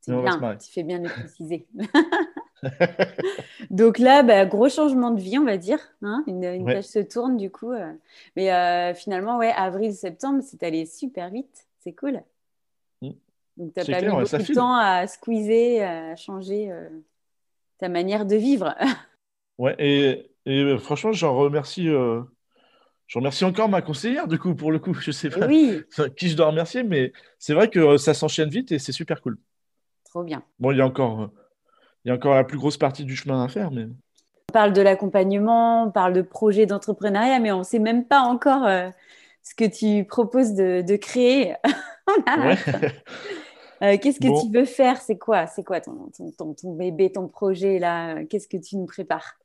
C'est 0.00 0.12
bien, 0.12 0.56
tu 0.56 0.72
fais 0.72 0.82
bien 0.82 0.98
de 0.98 1.04
le 1.04 1.10
préciser. 1.10 1.68
Donc 3.70 3.98
là, 3.98 4.22
bah, 4.22 4.44
gros 4.46 4.68
changement 4.68 5.10
de 5.10 5.20
vie, 5.20 5.38
on 5.38 5.44
va 5.44 5.56
dire. 5.56 5.80
Hein. 6.02 6.24
une, 6.26 6.64
page 6.64 6.84
se 6.84 6.98
tourne 6.98 7.36
du 7.36 7.50
coup. 7.50 7.72
Mais 8.36 8.94
finalement, 8.94 9.38
ouais, 9.38 9.52
avril, 9.56 9.94
septembre, 9.94 10.42
c'est 10.42 10.62
allé 10.62 10.86
super 10.86 11.30
vite 11.30 11.68
c'est 11.88 11.94
cool. 11.94 12.22
Mm. 13.02 13.10
Donc, 13.56 13.74
tu 13.74 13.90
n'as 13.90 14.00
pas 14.00 14.06
mis 14.06 14.08
beaucoup 14.08 14.36
de 14.36 14.54
temps 14.54 14.74
à 14.74 15.06
squeezer, 15.06 15.82
à 15.82 16.16
changer 16.16 16.70
euh, 16.70 16.88
ta 17.78 17.88
manière 17.88 18.26
de 18.26 18.36
vivre. 18.36 18.74
ouais, 19.58 19.74
et, 19.78 20.30
et 20.46 20.62
euh, 20.62 20.78
franchement, 20.78 21.12
j'en 21.12 21.36
remercie. 21.36 21.88
Euh, 21.88 22.22
je 23.06 23.18
remercie 23.18 23.44
encore 23.44 23.70
ma 23.70 23.80
conseillère, 23.80 24.28
du 24.28 24.38
coup, 24.38 24.54
pour 24.54 24.70
le 24.70 24.78
coup. 24.78 24.94
Je 25.00 25.10
sais 25.10 25.30
pas 25.30 25.46
oui. 25.46 25.82
qui 26.16 26.28
je 26.28 26.36
dois 26.36 26.48
remercier, 26.48 26.82
mais 26.82 27.12
c'est 27.38 27.54
vrai 27.54 27.70
que 27.70 27.96
ça 27.96 28.12
s'enchaîne 28.12 28.50
vite 28.50 28.70
et 28.70 28.78
c'est 28.78 28.92
super 28.92 29.22
cool. 29.22 29.38
Trop 30.04 30.22
bien. 30.22 30.42
Bon, 30.58 30.72
il 30.72 30.78
y 30.78 30.80
a 30.82 30.86
encore, 30.86 31.30
il 32.08 32.12
y 32.12 32.12
a 32.12 32.14
encore 32.14 32.34
la 32.34 32.44
plus 32.44 32.56
grosse 32.56 32.78
partie 32.78 33.04
du 33.04 33.14
chemin 33.14 33.44
à 33.44 33.48
faire, 33.48 33.70
mais. 33.70 33.84
On 33.84 34.52
parle 34.54 34.72
de 34.72 34.80
l'accompagnement, 34.80 35.84
on 35.84 35.90
parle 35.90 36.14
de 36.14 36.22
projets 36.22 36.64
d'entrepreneuriat, 36.64 37.38
mais 37.38 37.52
on 37.52 37.58
ne 37.58 37.64
sait 37.64 37.78
même 37.78 38.06
pas 38.06 38.20
encore 38.20 38.66
ce 39.42 39.54
que 39.54 39.66
tu 39.66 40.06
proposes 40.06 40.54
de, 40.54 40.96
créer. 40.96 41.54
Euh, 43.82 43.96
qu'est-ce 43.96 44.18
que 44.18 44.42
tu 44.42 44.52
veux 44.52 44.64
faire? 44.64 45.00
C'est 45.00 45.18
quoi? 45.18 45.46
C'est 45.46 45.62
quoi 45.62 45.80
ton, 45.80 46.10
ton, 46.36 46.74
bébé, 46.74 47.12
ton 47.12 47.28
projet 47.28 47.78
là? 47.78 48.24
Qu'est-ce 48.24 48.48
que 48.48 48.56
tu 48.56 48.76
nous 48.76 48.86
prépares? 48.86 49.38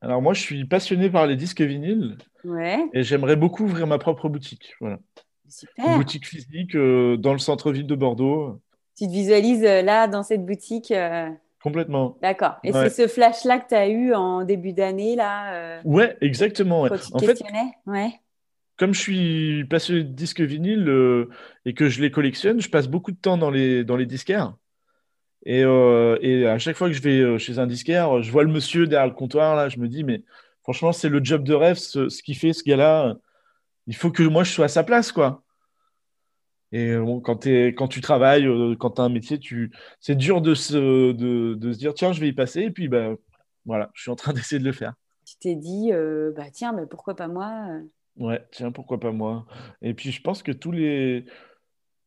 Alors 0.00 0.22
moi, 0.22 0.34
je 0.34 0.40
suis 0.40 0.64
passionné 0.64 1.10
par 1.10 1.26
les 1.26 1.34
disques 1.34 1.62
vinyles. 1.62 2.16
Ouais. 2.44 2.78
Et 2.92 3.02
j'aimerais 3.02 3.36
beaucoup 3.36 3.64
ouvrir 3.64 3.86
ma 3.86 3.98
propre 3.98 4.28
boutique. 4.28 4.74
Voilà. 4.80 4.98
Super. 5.48 5.86
Une 5.86 5.96
boutique 5.96 6.26
physique 6.26 6.76
euh, 6.76 7.16
dans 7.16 7.32
le 7.32 7.38
centre-ville 7.38 7.86
de 7.86 7.94
Bordeaux. 7.94 8.60
Tu 8.96 9.06
te 9.06 9.12
visualises 9.12 9.64
euh, 9.64 9.82
là, 9.82 10.06
dans 10.06 10.22
cette 10.22 10.46
boutique 10.46 10.92
Complètement. 11.62 12.16
D'accord. 12.22 12.56
Et 12.64 12.72
c'est 12.72 12.90
ce 12.90 13.06
flash-là 13.06 13.58
que 13.60 13.68
tu 13.68 13.74
as 13.74 13.88
eu 13.88 14.14
en 14.14 14.44
début 14.44 14.72
d'année, 14.72 15.16
là 15.16 15.80
Ouais, 15.84 16.16
exactement. 16.20 16.88
Quand 16.88 16.98
tu 16.98 17.12
en 17.12 17.18
questionnais 17.18 17.72
ouais 17.86 18.12
comme 18.82 18.94
je 18.94 19.00
suis 19.00 19.64
passionné 19.66 20.02
de 20.02 20.08
disques 20.08 20.40
vinyles 20.40 20.88
euh, 20.88 21.28
et 21.64 21.72
que 21.72 21.88
je 21.88 22.00
les 22.00 22.10
collectionne, 22.10 22.60
je 22.60 22.68
passe 22.68 22.88
beaucoup 22.88 23.12
de 23.12 23.16
temps 23.16 23.38
dans 23.38 23.50
les, 23.50 23.84
dans 23.84 23.96
les 23.96 24.06
disquaires. 24.06 24.56
Et, 25.44 25.62
euh, 25.62 26.18
et 26.20 26.46
à 26.46 26.58
chaque 26.58 26.76
fois 26.76 26.88
que 26.88 26.94
je 26.94 27.02
vais 27.02 27.20
euh, 27.20 27.38
chez 27.38 27.60
un 27.60 27.68
disquaire, 27.68 28.22
je 28.22 28.32
vois 28.32 28.42
le 28.42 28.50
monsieur 28.50 28.88
derrière 28.88 29.06
le 29.06 29.14
comptoir, 29.14 29.54
là, 29.54 29.68
je 29.68 29.78
me 29.78 29.86
dis, 29.86 30.02
mais 30.02 30.22
franchement, 30.62 30.92
c'est 30.92 31.08
le 31.08 31.22
job 31.22 31.44
de 31.44 31.54
rêve, 31.54 31.76
ce, 31.76 32.08
ce 32.08 32.24
qu'il 32.24 32.36
fait, 32.36 32.52
ce 32.52 32.64
gars-là. 32.64 33.16
Il 33.86 33.94
faut 33.94 34.10
que 34.10 34.24
moi, 34.24 34.42
je 34.42 34.50
sois 34.50 34.64
à 34.64 34.68
sa 34.68 34.82
place, 34.82 35.12
quoi. 35.12 35.44
Et 36.72 36.94
quand, 37.22 37.46
es, 37.46 37.74
quand 37.74 37.88
tu 37.88 38.00
travailles, 38.00 38.48
quand 38.78 38.92
tu 38.92 39.00
as 39.00 39.04
un 39.04 39.10
métier, 39.10 39.38
tu... 39.38 39.72
c'est 40.00 40.14
dur 40.14 40.40
de 40.40 40.54
se, 40.54 41.12
de, 41.12 41.54
de, 41.54 41.72
se 41.72 41.78
dire, 41.78 41.92
tiens, 41.92 42.12
je 42.12 42.20
vais 42.20 42.28
y 42.28 42.32
passer. 42.32 42.62
Et 42.62 42.70
puis, 42.70 42.88
bah, 42.88 43.14
voilà, 43.66 43.90
je 43.94 44.02
suis 44.02 44.10
en 44.10 44.16
train 44.16 44.32
d'essayer 44.34 44.58
de 44.58 44.64
le 44.64 44.72
faire. 44.72 44.94
Tu 45.26 45.36
t'es 45.38 45.54
dit, 45.54 45.90
bah, 46.34 46.50
tiens, 46.50 46.72
bah, 46.72 46.86
pourquoi 46.88 47.14
pas 47.14 47.28
moi 47.28 47.66
Ouais, 48.16 48.44
tiens, 48.50 48.72
pourquoi 48.72 49.00
pas 49.00 49.12
moi? 49.12 49.46
Et 49.80 49.94
puis 49.94 50.12
je 50.12 50.20
pense 50.20 50.42
que 50.42 50.52
tous 50.52 50.72
les, 50.72 51.24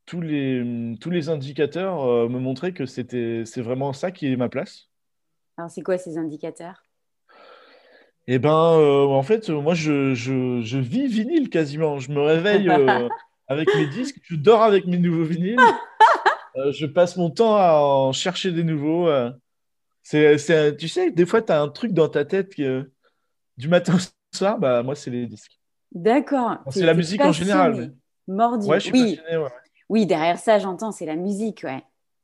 tous 0.05 0.22
les, 0.22 0.95
tous 1.01 1.10
les 1.10 1.29
indicateurs 1.29 2.03
euh, 2.03 2.29
me 2.29 2.39
montraient 2.39 2.74
que 2.74 2.86
c'était, 2.86 3.43
c'est 3.45 3.62
vraiment 3.62 3.91
ça 3.93 4.12
qui 4.12 4.31
est 4.31 4.36
ma 4.36 4.50
place. 4.50 4.89
Alors, 5.57 5.69
c'est 5.69 5.81
quoi 5.81 5.98
ces 5.98 6.17
indicateurs? 6.17 6.84
Eh 8.27 8.39
ben, 8.39 8.50
en 8.51 9.22
fait, 9.22 9.50
moi, 9.50 9.75
je, 9.75 10.15
je, 10.15 10.77
vis 10.77 11.07
vinyle 11.07 11.50
quasiment. 11.50 12.00
Je 12.00 12.12
me 12.12 12.22
réveille 12.22 12.67
avec 13.47 13.73
mes 13.75 13.87
disques, 13.87 14.17
je 14.23 14.35
dors 14.35 14.63
avec 14.63 14.85
mes 14.85 14.97
nouveaux 14.97 15.23
vinyles. 15.23 15.57
je 16.71 16.85
passe 16.85 17.17
mon 17.17 17.29
temps 17.29 17.55
à 17.55 17.73
en 17.73 18.11
chercher 18.11 18.51
des 18.51 18.63
nouveaux. 18.63 19.09
C'est, 20.03 20.37
tu 20.77 20.87
sais, 20.87 21.11
des 21.11 21.25
fois, 21.25 21.41
tu 21.41 21.51
as 21.51 21.61
un 21.61 21.69
truc 21.69 21.91
dans 21.91 22.07
ta 22.07 22.25
tête 22.25 22.53
que, 22.53 22.89
du 23.57 23.67
matin 23.67 23.95
au 23.95 24.35
soir, 24.35 24.59
bah, 24.59 24.83
moi, 24.83 24.95
c'est 24.95 25.09
les 25.09 25.25
disques. 25.25 25.59
D'accord. 25.91 26.57
c'est 26.69 26.85
la 26.85 26.93
musique 26.93 27.21
en 27.21 27.31
général. 27.31 27.93
Mordu. 28.27 28.67
Ouais, 28.67 28.79
je 28.79 28.85
suis 28.85 28.91
oui. 28.93 29.15
Passionné, 29.15 29.43
ouais. 29.43 29.49
oui, 29.89 30.05
derrière 30.05 30.37
ça, 30.37 30.59
j'entends, 30.59 30.91
c'est 30.91 31.05
la 31.05 31.15
musique, 31.15 31.61
ouais. 31.63 31.83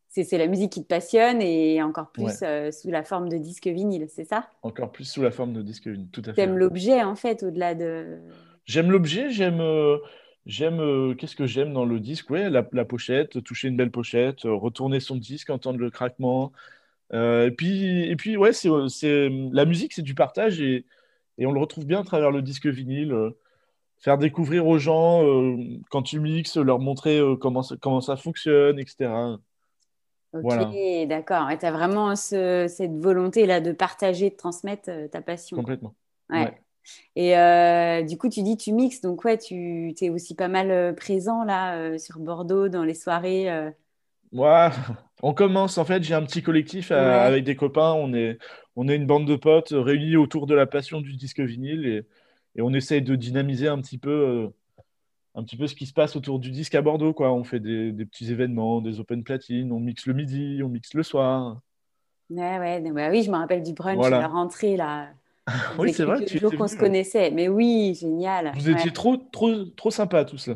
C'est, 0.09 0.37
la 0.37 0.47
musique 0.47 0.73
qui 0.73 0.83
te 0.83 0.87
passionne 0.87 1.41
et 1.41 1.81
encore 1.81 2.11
plus 2.11 2.43
euh, 2.43 2.69
sous 2.69 2.91
la 2.91 3.01
forme 3.01 3.29
de 3.29 3.37
disque 3.37 3.67
vinyle, 3.67 4.07
c'est 4.09 4.25
ça? 4.25 4.49
Encore 4.61 4.91
plus 4.91 5.05
sous 5.05 5.21
la 5.21 5.31
forme 5.31 5.53
de 5.53 5.61
disque 5.61 5.87
vinyle, 5.87 6.09
tout 6.11 6.21
à 6.21 6.33
fait. 6.33 6.33
T'aimes 6.33 6.57
l'objet, 6.57 7.01
en 7.01 7.15
fait, 7.15 7.43
au-delà 7.43 7.75
de. 7.75 8.19
J'aime 8.65 8.91
l'objet, 8.91 9.29
j'aime. 9.29 9.61
Euh, 10.47 10.47
j'aime. 10.47 10.79
Euh, 10.79 11.15
qu'est-ce 11.15 11.35
que 11.35 11.45
j'aime 11.45 11.73
dans 11.73 11.85
le 11.85 11.99
disque? 11.99 12.29
Ouais, 12.29 12.49
la, 12.49 12.67
la, 12.71 12.85
pochette, 12.85 13.43
toucher 13.43 13.67
une 13.67 13.77
belle 13.77 13.91
pochette, 13.91 14.41
retourner 14.43 14.99
son 14.99 15.15
disque, 15.15 15.49
entendre 15.49 15.79
le 15.79 15.89
craquement, 15.89 16.51
euh, 17.13 17.47
et 17.47 17.51
puis, 17.51 18.09
et 18.09 18.15
puis 18.15 18.37
ouais, 18.37 18.53
c'est, 18.53 18.69
la 19.51 19.65
musique, 19.65 19.93
c'est 19.93 20.01
du 20.01 20.15
partage 20.15 20.61
et, 20.61 20.85
et, 21.37 21.45
on 21.45 21.51
le 21.51 21.59
retrouve 21.59 21.85
bien 21.85 22.01
à 22.01 22.03
travers 22.03 22.31
le 22.31 22.41
disque 22.41 22.67
vinyle. 22.67 23.11
Euh, 23.11 23.31
faire 23.99 24.17
découvrir 24.17 24.65
aux 24.65 24.79
gens 24.79 25.23
euh, 25.23 25.57
quand 25.91 26.01
tu 26.01 26.19
mixes, 26.19 26.57
leur 26.57 26.79
montrer 26.79 27.21
comment, 27.39 27.61
ça, 27.61 27.75
comment 27.79 28.01
ça 28.01 28.15
fonctionne, 28.15 28.79
etc. 28.79 29.11
Ok, 30.33 31.07
d'accord. 31.07 31.51
Et 31.51 31.57
tu 31.59 31.65
as 31.65 31.71
vraiment 31.71 32.15
cette 32.15 32.97
volonté-là 32.97 33.61
de 33.61 33.73
partager, 33.73 34.29
de 34.29 34.35
transmettre 34.35 34.89
ta 35.11 35.21
passion. 35.21 35.57
Complètement. 35.57 35.93
Ouais. 36.29 36.60
Et 37.15 37.35
du 38.07 38.17
coup, 38.17 38.29
tu 38.29 38.43
dis 38.43 38.57
tu 38.57 38.71
mixes, 38.73 39.01
donc 39.01 39.23
ouais, 39.25 39.37
tu 39.37 39.93
es 40.01 40.09
aussi 40.09 40.35
pas 40.35 40.47
mal 40.47 40.95
présent 40.95 41.43
là 41.43 41.97
sur 41.97 42.19
Bordeaux 42.19 42.69
dans 42.69 42.83
les 42.83 42.93
soirées. 42.93 43.71
Ouais, 44.31 44.69
on 45.23 45.33
commence. 45.33 45.77
En 45.77 45.85
fait, 45.85 46.03
j'ai 46.03 46.13
un 46.13 46.23
petit 46.23 46.41
collectif 46.41 46.91
euh, 46.91 47.27
avec 47.27 47.43
des 47.43 47.55
copains. 47.55 47.93
On 47.93 48.13
est, 48.13 48.37
on 48.75 48.87
est 48.87 48.95
une 48.95 49.05
bande 49.05 49.27
de 49.27 49.35
potes 49.35 49.71
réunis 49.73 50.15
autour 50.15 50.47
de 50.47 50.55
la 50.55 50.65
passion 50.65 51.01
du 51.01 51.15
disque 51.15 51.39
vinyle 51.41 51.85
et, 51.85 52.07
et 52.55 52.61
on 52.61 52.73
essaye 52.73 53.01
de 53.01 53.15
dynamiser 53.15 53.67
un 53.67 53.79
petit 53.81 53.97
peu, 53.97 54.09
euh, 54.11 54.49
un 55.35 55.43
petit 55.43 55.57
peu 55.57 55.67
ce 55.67 55.75
qui 55.75 55.85
se 55.87 55.93
passe 55.93 56.15
autour 56.15 56.39
du 56.39 56.51
disque 56.51 56.75
à 56.75 56.81
Bordeaux. 56.81 57.13
Quoi. 57.13 57.33
On 57.33 57.43
fait 57.43 57.59
des, 57.61 57.91
des 57.93 58.05
petits 58.05 58.31
événements, 58.31 58.81
des 58.81 58.99
open 58.99 59.23
platines, 59.23 59.71
on 59.71 59.79
mixe 59.79 60.05
le 60.07 60.13
midi, 60.13 60.61
on 60.63 60.69
mixe 60.69 60.93
le 60.95 61.03
soir. 61.03 61.61
Ouais, 62.29 62.57
ouais, 62.59 62.91
bah 62.91 63.09
oui, 63.09 63.23
je 63.23 63.29
me 63.31 63.35
rappelle 63.37 63.61
du 63.61 63.73
brunch 63.73 64.11
à 64.13 64.17
la 64.17 64.27
rentrée 64.27 64.77
là. 64.77 65.09
oui, 65.79 65.93
c'est 65.93 66.03
vrai. 66.03 66.23
Tu 66.25 66.37
jours 66.37 66.55
qu'on 66.55 66.67
se 66.67 66.77
connaissait. 66.77 67.31
Mais 67.31 67.47
oui, 67.47 67.97
génial. 67.99 68.51
Vous 68.55 68.69
étiez 68.69 68.91
trop, 68.91 69.17
trop, 69.17 69.65
trop 69.75 69.91
sympa 69.91 70.25
tous. 70.25 70.49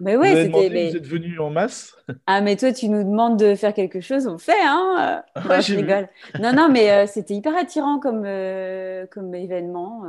Mais 0.00 0.16
ouais, 0.16 0.44
c'était. 0.44 0.90
Vous 0.90 0.96
êtes 0.96 1.06
venus 1.06 1.38
en 1.40 1.50
masse. 1.50 1.94
Ah, 2.26 2.40
mais 2.40 2.56
toi, 2.56 2.72
tu 2.72 2.88
nous 2.88 3.04
demandes 3.04 3.38
de 3.38 3.54
faire 3.54 3.72
quelque 3.72 4.00
chose, 4.00 4.26
on 4.26 4.38
fait, 4.38 4.60
hein 4.62 5.22
euh, 5.36 5.60
Je 5.60 5.76
rigole. 5.76 6.08
Non, 6.40 6.52
non, 6.52 6.68
mais 6.68 6.90
euh, 6.90 7.06
c'était 7.06 7.34
hyper 7.34 7.56
attirant 7.56 8.00
comme, 8.00 8.24
euh, 8.24 9.06
comme 9.06 9.32
événement. 9.34 10.04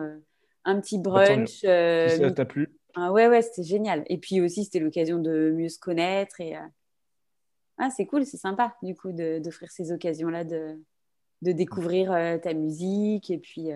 un 0.65 0.81
petit 0.81 0.97
bah, 0.97 1.11
brunch. 1.11 1.61
ça 1.61 2.31
t'a 2.31 2.45
plu 2.45 2.69
ah, 2.95 3.11
Ouais, 3.11 3.27
ouais, 3.27 3.43
c'était 3.43 3.63
génial. 3.63 4.03
Et 4.07 4.17
puis 4.17 4.41
aussi, 4.41 4.63
c'était 4.63 4.79
l'occasion 4.79 5.19
de 5.19 5.51
mieux 5.55 5.69
se 5.69 5.77
connaître. 5.77 6.41
Et, 6.41 6.55
ah, 7.77 7.89
c'est 7.95 8.05
cool, 8.05 8.25
c'est 8.25 8.37
sympa, 8.37 8.75
du 8.81 8.95
coup, 8.95 9.11
d'offrir 9.11 9.69
ces 9.69 9.91
occasions-là 9.91 10.43
de, 10.43 10.79
de 11.43 11.51
découvrir 11.51 12.39
ta 12.41 12.53
musique 12.53 13.29
et 13.29 13.37
puis 13.37 13.69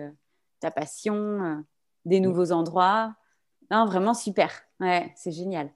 ta 0.60 0.70
passion, 0.70 1.64
des 2.04 2.20
nouveaux 2.20 2.52
endroits. 2.52 3.14
Non, 3.70 3.86
vraiment 3.86 4.14
super. 4.14 4.50
Ouais, 4.80 5.12
c'est 5.16 5.32
génial. 5.32 5.70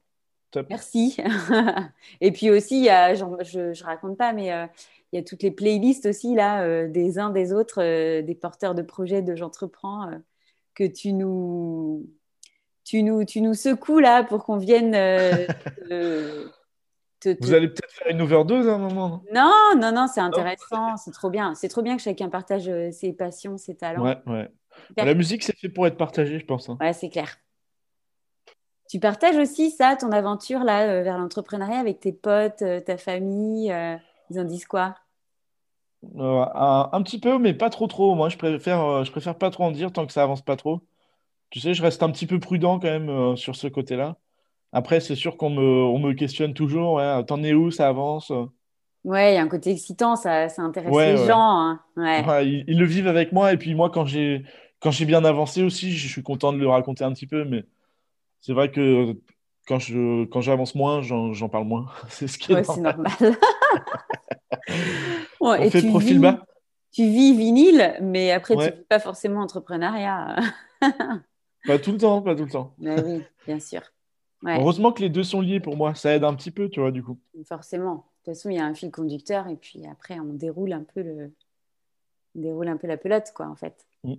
Merci. 0.68 1.16
et 2.20 2.32
puis 2.32 2.50
aussi, 2.50 2.86
je 2.86 3.68
ne 3.68 3.84
raconte 3.84 4.18
pas, 4.18 4.32
mais 4.32 4.52
euh, 4.52 4.66
il 5.12 5.16
y 5.16 5.18
a 5.18 5.24
toutes 5.24 5.42
les 5.42 5.50
playlists 5.50 6.06
aussi, 6.06 6.34
là, 6.34 6.62
euh, 6.62 6.88
des 6.88 7.18
uns 7.18 7.30
des 7.30 7.52
autres, 7.52 7.82
euh, 7.82 8.22
des 8.22 8.34
porteurs 8.34 8.74
de 8.74 8.82
projets 8.82 9.22
de 9.22 9.36
J'entreprends, 9.36 10.10
que 10.74 10.84
tu 10.84 11.12
nous, 11.12 12.08
tu, 12.84 13.02
nous, 13.02 13.24
tu 13.24 13.40
nous 13.40 13.54
secoues 13.54 14.00
là 14.00 14.24
pour 14.24 14.44
qu'on 14.44 14.56
vienne. 14.56 14.92
Vous 17.22 17.52
allez 17.52 17.68
peut-être 17.68 17.92
faire 17.92 18.10
une 18.10 18.22
overdose 18.22 18.66
à 18.66 18.74
un 18.74 18.78
moment. 18.78 19.22
Non, 19.32 19.52
non, 19.76 19.92
non, 19.92 20.06
c'est 20.06 20.22
intéressant, 20.22 20.96
c'est 20.96 21.10
trop 21.10 21.28
bien. 21.28 21.54
C'est 21.54 21.68
trop 21.68 21.82
bien 21.82 21.96
que 21.96 22.02
chacun 22.02 22.30
partage 22.30 22.70
ses 22.92 23.12
passions, 23.12 23.58
ses 23.58 23.76
talents. 23.76 24.02
Ouais, 24.02 24.16
ouais. 24.26 24.48
La 24.96 25.14
musique, 25.14 25.42
c'est 25.42 25.56
fait 25.56 25.68
pour 25.68 25.86
être 25.86 25.96
partagé, 25.96 26.38
je 26.38 26.44
pense. 26.44 26.68
Hein. 26.68 26.78
Ouais, 26.80 26.92
c'est 26.92 27.08
clair. 27.08 27.38
Tu 28.90 28.98
partages 28.98 29.36
aussi 29.36 29.70
ça, 29.70 29.94
ton 29.94 30.10
aventure 30.10 30.64
là 30.64 30.88
euh, 30.88 31.02
vers 31.04 31.16
l'entrepreneuriat 31.16 31.78
avec 31.78 32.00
tes 32.00 32.12
potes, 32.12 32.62
euh, 32.62 32.80
ta 32.80 32.96
famille. 32.96 33.70
Euh, 33.70 33.96
ils 34.30 34.40
en 34.40 34.44
disent 34.44 34.64
quoi? 34.64 34.96
Un, 36.18 37.02
petit 37.02 37.20
peu, 37.20 37.38
mais 37.38 37.54
pas 37.54 37.70
trop 37.70 37.86
trop. 37.86 38.16
Moi, 38.16 38.30
je 38.30 38.36
préfère, 38.36 39.04
je 39.04 39.10
préfère 39.12 39.36
pas 39.36 39.50
trop 39.50 39.64
en 39.64 39.70
dire 39.70 39.92
tant 39.92 40.06
que 40.06 40.12
ça 40.12 40.22
avance 40.22 40.42
pas 40.42 40.56
trop. 40.56 40.80
Tu 41.50 41.60
sais, 41.60 41.74
je 41.74 41.82
reste 41.82 42.02
un 42.02 42.10
petit 42.10 42.26
peu 42.26 42.40
prudent 42.40 42.80
quand 42.80 42.88
même 42.88 43.36
sur 43.36 43.54
ce 43.54 43.68
côté-là. 43.68 44.16
Après, 44.72 45.00
c'est 45.00 45.14
sûr 45.16 45.36
qu'on 45.36 45.50
me, 45.50 45.60
on 45.62 45.98
me 45.98 46.14
questionne 46.14 46.54
toujours. 46.54 46.94
Ouais, 46.94 47.24
T'en 47.26 47.42
es 47.42 47.52
où 47.52 47.70
Ça 47.70 47.88
avance? 47.88 48.32
Ouais, 49.04 49.32
il 49.32 49.34
y 49.36 49.38
a 49.38 49.42
un 49.42 49.48
côté 49.48 49.70
excitant, 49.70 50.14
ça, 50.14 50.48
ça 50.48 50.62
intéresse 50.62 50.94
les 50.94 51.26
gens. 51.26 51.78
Hein. 51.96 52.42
ils, 52.42 52.64
ils, 52.66 52.78
le 52.78 52.84
vivent 52.84 53.08
avec 53.08 53.32
moi. 53.32 53.52
Et 53.52 53.56
puis 53.56 53.74
moi, 53.74 53.90
quand 53.90 54.04
j'ai, 54.04 54.44
quand 54.80 54.90
j'ai 54.90 55.06
bien 55.06 55.24
avancé 55.24 55.62
aussi, 55.62 55.92
je 55.92 56.08
suis 56.08 56.22
content 56.22 56.52
de 56.52 56.58
le 56.58 56.68
raconter 56.68 57.04
un 57.04 57.12
petit 57.12 57.26
peu. 57.26 57.44
Mais 57.44 57.64
c'est 58.40 58.52
vrai 58.52 58.70
que 58.70 59.16
quand 59.66 59.78
je 59.78 60.24
quand 60.24 60.40
j'avance 60.40 60.74
moins, 60.74 61.00
j'en 61.00 61.48
parle 61.48 61.66
moins. 61.66 61.86
c'est 62.08 62.26
ce 62.26 62.38
qui 62.38 62.52
est 62.52 62.66
normal. 62.66 63.04
On 65.40 65.70
fait 65.70 65.80
le 65.80 65.88
profil 65.88 66.18
bas. 66.18 66.44
Tu 66.92 67.04
vis 67.04 67.36
vinyle, 67.36 67.96
mais 68.02 68.32
après, 68.32 68.54
tu 68.54 68.60
ne 68.62 68.66
vis 68.66 68.84
pas 68.88 68.98
forcément 68.98 69.40
entrepreneuriat. 69.40 70.36
pas 71.66 71.78
tout 71.78 71.92
le 71.92 71.98
temps, 71.98 72.20
pas 72.20 72.34
tout 72.34 72.46
le 72.46 72.50
temps. 72.50 72.74
Mais 72.78 73.00
oui, 73.00 73.22
bien 73.46 73.60
sûr. 73.60 73.80
Heureusement 74.44 74.90
que 74.90 75.02
les 75.02 75.08
deux 75.08 75.22
sont 75.22 75.40
liés 75.40 75.60
pour 75.60 75.76
moi, 75.76 75.94
ça 75.94 76.14
aide 76.14 76.24
un 76.24 76.34
petit 76.34 76.50
peu, 76.50 76.68
tu 76.68 76.80
vois, 76.80 76.90
du 76.90 77.04
coup. 77.04 77.18
Forcément. 77.46 78.09
De 78.20 78.32
toute 78.32 78.34
façon, 78.34 78.50
il 78.50 78.56
y 78.56 78.60
a 78.60 78.66
un 78.66 78.74
fil 78.74 78.90
conducteur 78.90 79.48
et 79.48 79.56
puis 79.56 79.86
après, 79.86 80.20
on 80.20 80.34
déroule 80.34 80.72
un 80.72 80.84
peu 80.84 81.02
le, 81.02 81.32
on 82.34 82.40
déroule 82.40 82.68
un 82.68 82.76
peu 82.76 82.86
la 82.86 82.96
pelote, 82.96 83.32
quoi, 83.34 83.46
en 83.46 83.56
fait. 83.56 83.86
Mmh. 84.04 84.14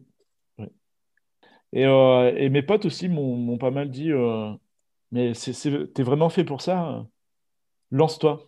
Euh, 1.76 2.34
et, 2.36 2.50
mes 2.50 2.62
potes 2.62 2.86
aussi 2.86 3.08
m'ont 3.08 3.58
pas 3.58 3.72
mal 3.72 3.90
dit 3.90 4.12
euh, 4.12 4.52
Mais 5.12 5.32
t'es 5.94 6.04
vraiment 6.04 6.30
fait 6.30 6.44
pour 6.44 6.62
ça 6.62 7.06
Lance-toi. 7.92 8.46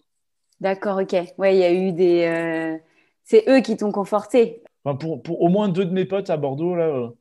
D'accord, 0.60 1.00
ok. 1.02 1.16
Ouais, 1.38 1.56
il 1.56 1.60
y 1.60 1.64
a 1.64 1.74
eu 1.74 1.92
des. 1.92 2.26
Euh, 2.26 2.78
c'est 3.24 3.46
eux 3.48 3.62
qui 3.62 3.78
t'ont 3.78 3.92
conforté. 3.92 4.62
pour, 5.00 5.22
pour, 5.22 5.42
au 5.42 5.50
moins 5.50 5.70
deux 5.70 5.86
de 5.86 5.94
mes 5.94 6.06
potes 6.06 6.30
à 6.30 6.38
Bordeaux, 6.38 6.76
là, 6.76 7.14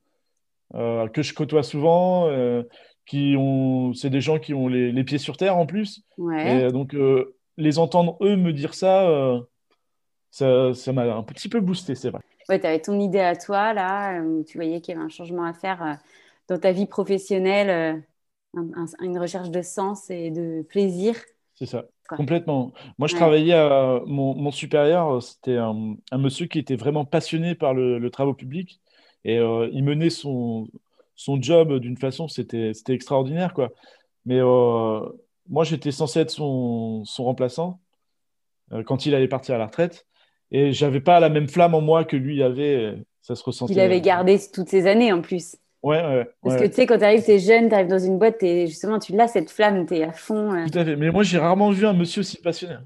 que 1.08 1.22
je 1.22 1.34
côtoie 1.34 1.62
souvent, 1.62 2.28
qui 3.06 3.34
ont, 3.36 3.92
c'est 3.94 4.10
des 4.10 4.20
gens 4.20 4.38
qui 4.38 4.54
ont 4.54 4.68
les, 4.68 5.04
pieds 5.04 5.18
sur 5.18 5.36
terre 5.36 5.56
en 5.56 5.66
plus. 5.66 6.02
Ouais. 6.18 6.66
Et 6.66 6.72
donc, 6.72 6.96
les 7.56 7.78
entendre 7.78 8.16
eux 8.20 8.36
me 8.36 8.52
dire 8.52 8.74
ça, 8.74 9.40
ça 10.30 10.92
m'a 10.92 11.14
un 11.14 11.22
petit 11.22 11.48
peu 11.48 11.60
boosté, 11.60 11.94
c'est 11.94 12.10
vrai. 12.10 12.22
Ouais, 12.48 12.60
tu 12.60 12.66
avais 12.66 12.80
ton 12.80 12.98
idée 12.98 13.20
à 13.20 13.36
toi, 13.36 13.72
là, 13.72 14.20
où 14.20 14.42
tu 14.44 14.58
voyais 14.58 14.80
qu'il 14.80 14.94
y 14.94 14.96
avait 14.96 15.06
un 15.06 15.08
changement 15.08 15.44
à 15.44 15.52
faire 15.52 15.82
euh, 15.82 15.94
dans 16.48 16.58
ta 16.58 16.72
vie 16.72 16.86
professionnelle, 16.86 18.04
euh, 18.56 18.60
une 19.00 19.18
recherche 19.18 19.50
de 19.50 19.62
sens 19.62 20.10
et 20.10 20.30
de 20.30 20.62
plaisir. 20.62 21.16
C'est 21.54 21.66
ça, 21.66 21.84
complètement. 22.08 22.72
Moi, 22.98 23.08
je 23.08 23.14
travaillais 23.14 23.54
à 23.54 24.00
mon, 24.06 24.50
supérieur, 24.50 25.22
c'était 25.22 25.56
un, 25.56 25.96
monsieur 26.18 26.46
qui 26.46 26.58
était 26.58 26.76
vraiment 26.76 27.04
passionné 27.04 27.54
par 27.54 27.74
le, 27.74 27.98
le 27.98 28.10
travaux 28.10 28.34
public 28.34 28.80
et 29.24 29.38
euh, 29.38 29.68
il 29.72 29.84
menait 29.84 30.10
son, 30.10 30.66
son 31.14 31.40
job 31.40 31.78
d'une 31.78 31.96
façon, 31.96 32.28
c'était 32.28 32.72
extraordinaire, 32.88 33.54
quoi. 33.54 33.70
Mais 34.26 34.40
moi, 35.48 35.64
j'étais 35.64 35.92
censé 35.92 36.20
être 36.20 36.30
son, 36.30 37.04
son 37.04 37.24
remplaçant 37.24 37.80
quand 38.86 39.04
il 39.04 39.14
allait 39.14 39.28
partir 39.28 39.54
à 39.54 39.58
la 39.58 39.66
retraite. 39.66 40.06
Et 40.50 40.72
j'avais 40.72 41.00
pas 41.00 41.18
la 41.18 41.30
même 41.30 41.48
flamme 41.48 41.74
en 41.74 41.80
moi 41.80 42.04
que 42.04 42.16
lui 42.16 42.42
avait. 42.42 42.94
Ça 43.22 43.34
se 43.34 43.42
ressentait. 43.42 43.72
Il 43.72 43.80
avait 43.80 44.00
gardé 44.00 44.38
toutes 44.52 44.68
ces 44.68 44.86
années 44.86 45.12
en 45.12 45.22
plus. 45.22 45.56
Ouais, 45.82 46.00
ouais. 46.00 46.28
Parce 46.42 46.60
que 46.60 46.66
tu 46.66 46.74
sais, 46.74 46.86
quand 46.86 46.98
tu 46.98 47.04
arrives, 47.04 47.24
tu 47.24 47.32
es 47.32 47.38
jeune, 47.38 47.68
tu 47.68 47.74
arrives 47.74 47.88
dans 47.88 47.98
une 47.98 48.18
boîte, 48.18 48.42
et 48.42 48.68
justement, 48.68 49.00
tu 49.00 49.12
l'as 49.12 49.26
cette 49.26 49.50
flamme, 49.50 49.84
tu 49.86 49.96
es 49.96 50.04
à 50.04 50.12
fond. 50.12 50.52
Euh. 50.52 50.66
Tout 50.70 50.78
à 50.78 50.84
fait. 50.84 50.94
Mais 50.94 51.10
moi, 51.10 51.24
j'ai 51.24 51.38
rarement 51.38 51.70
vu 51.70 51.86
un 51.86 51.92
monsieur 51.92 52.20
aussi 52.20 52.40
passionné. 52.40 52.76